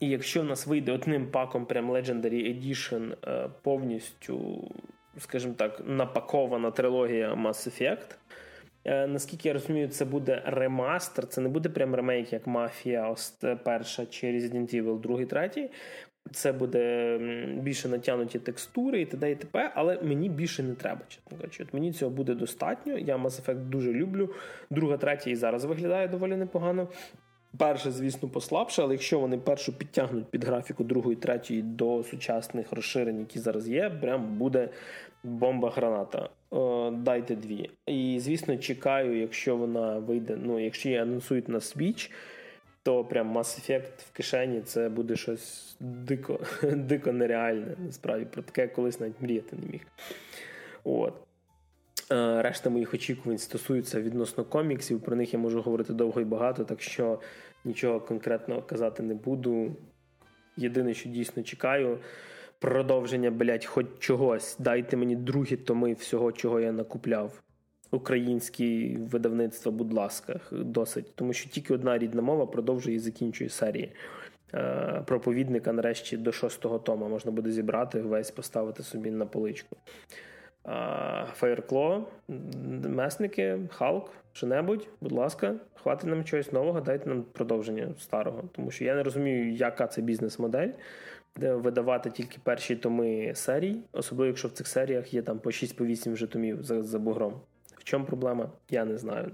[0.00, 4.64] І якщо в нас вийде одним паком прям Legendary Edition е, повністю
[5.18, 8.16] скажімо так, напакована трилогія Mass Effect.
[8.84, 13.14] Е, наскільки я розумію, це буде ремастер, це не буде прям ремейк, як Мафія,
[13.64, 15.70] перша чи Resident Evil, другий, третій.
[16.32, 17.18] Це буде
[17.62, 19.30] більше натягнуті текстури і т.д.
[19.30, 21.62] і т.п., але мені більше не треба, чесно кажучи.
[21.62, 22.98] От Мені цього буде достатньо.
[22.98, 24.30] Я Mass Effect дуже люблю.
[24.70, 26.88] Друга, третя і зараз виглядає доволі непогано.
[27.58, 33.18] Перше, звісно, послабше, але якщо вони першу підтягнуть під графіку другої, третьої до сучасних розширень,
[33.18, 34.68] які зараз є, прям буде
[35.24, 36.28] бомба-граната.
[36.92, 37.70] Дайте дві.
[37.86, 40.38] І, звісно, чекаю, якщо вона вийде.
[40.42, 42.10] Ну, якщо її анонсують на Switch,
[42.82, 47.76] то прям Mass Effect в кишені це буде щось дико дико нереальне.
[47.86, 49.80] Насправді про таке колись навіть мріяти не міг.
[50.84, 51.14] От.
[52.12, 55.00] Е, решта моїх очікувань стосуються відносно коміксів.
[55.00, 57.20] Про них я можу говорити довго і багато, так що
[57.64, 59.76] нічого конкретного казати не буду.
[60.56, 61.98] Єдине, що дійсно чекаю,
[62.58, 64.56] продовження, блять, хоч чогось.
[64.58, 67.42] Дайте мені другі томи всього, чого я накупляв.
[67.90, 71.14] Українські видавництва, будь ласка, досить.
[71.14, 73.92] Тому що тільки одна рідна мова продовжує і закінчує серії.
[74.54, 79.76] Е, проповідника нарешті до шостого тома можна буде зібрати, весь поставити собі на поличку.
[81.34, 82.08] Фаєркло,
[82.88, 88.42] месники, Халк, що-небудь, будь ласка, хватить нам чогось нового, дайте нам продовження старого.
[88.52, 90.68] Тому що я не розумію, яка це бізнес-модель,
[91.36, 96.12] де видавати тільки перші томи серій, особливо якщо в цих серіях є там по 6-8
[96.12, 97.40] вже томів за, за бугром.
[97.76, 98.50] В чому проблема?
[98.70, 99.30] Я не знаю.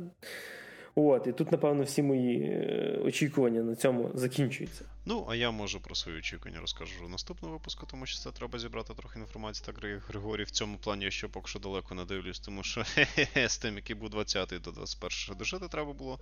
[1.07, 4.85] От, і тут, напевно, всі мої е, очікування на цьому закінчуються.
[5.07, 8.59] Ну, а я можу про свої очікування розкажу в наступному випуску, тому що це треба
[8.59, 9.67] зібрати трохи інформації.
[9.67, 12.85] Так, Григорій, в цьому плані я ще поки що далеко не дивлюсь, тому що
[13.49, 16.19] з тим, який був 20-й до 21 дожити треба було.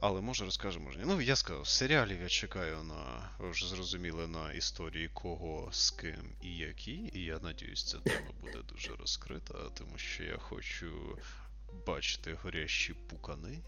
[0.00, 0.98] Але може розкажемо, може.
[1.04, 6.32] Ну, я сказав, серіалів я чекаю на, ви вже зрозуміли, на історії кого, з ким
[6.42, 7.10] і які.
[7.12, 11.18] І я надіюсь, ця тема буде дуже розкрита, тому що я хочу
[11.86, 13.62] бачити горящі пукани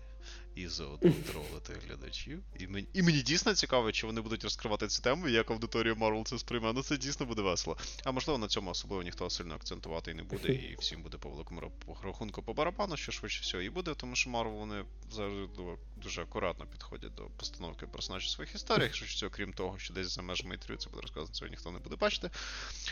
[0.54, 2.42] і заодно тролити глядачів.
[2.58, 5.94] І мені, і мені дійсно цікаво, чи вони будуть розкривати цю тему, і як аудиторія
[5.94, 6.72] Марвел це сприйме.
[6.72, 7.76] Ну це дійсно буде весело.
[8.04, 11.28] А можливо, на цьому особливо ніхто сильно акцентувати і не буде, і всім буде по
[11.28, 15.48] великому рахунку по барабану, що швидше всього і буде, тому що Марвел вони завжди
[15.96, 20.22] дуже акуратно підходять до постановки персонажів своїх історій, що всього, крім того, що десь за
[20.22, 22.30] межами інтерв'ю це буде розказано, цього ніхто не буде бачити.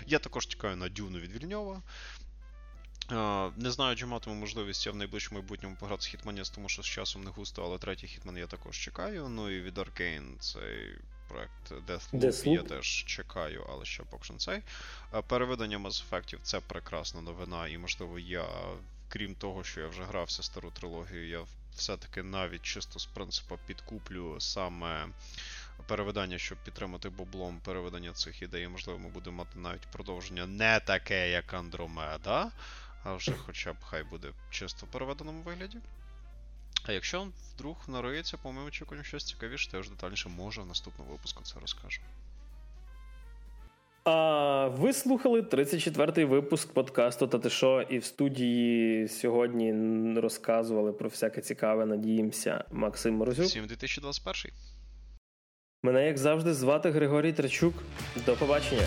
[0.07, 1.83] Я також чекаю на Дюну від Вільньова.
[3.57, 6.87] Не знаю, чи матиму можливість я в найближчому майбутньому пограти з Hitman, тому що з
[6.87, 9.29] часом не густо, але третій Hitman я також чекаю.
[9.29, 10.99] Ну і від Arkane цей
[11.29, 12.49] проект Deathloop, Deathloop.
[12.49, 14.63] я теж чекаю, але ще поки що не цей.
[15.27, 18.49] Переведення Mass Effect це прекрасна новина, і можливо я,
[19.09, 21.41] крім того, що я вже грався стару трилогію, я
[21.77, 25.07] все-таки навіть чисто з принципу підкуплю саме.
[25.87, 31.31] Переведення, щоб підтримати баблом переведення цих ідей, можливо, ми будемо мати навіть продовження не таке,
[31.31, 32.51] як Андромеда
[33.07, 35.79] а вже хоча б хай буде чисто в переведеному вигляді.
[36.87, 40.67] А якщо вдруг нариється, по моєму очікуванню щось цікавіше, то я ж детальніше може в
[40.67, 42.01] наступному випуску це розкажу.
[44.05, 49.73] А ви слухали 34-й випуск подкасту «Та ти шо?» і в студії сьогодні
[50.21, 53.47] розказували про всяке цікаве, надіємося, Максим Морозюк.
[53.47, 54.53] Всім 2021.
[55.83, 57.75] Мене, як завжди, звати Григорій Трачук.
[58.27, 58.87] До побачення.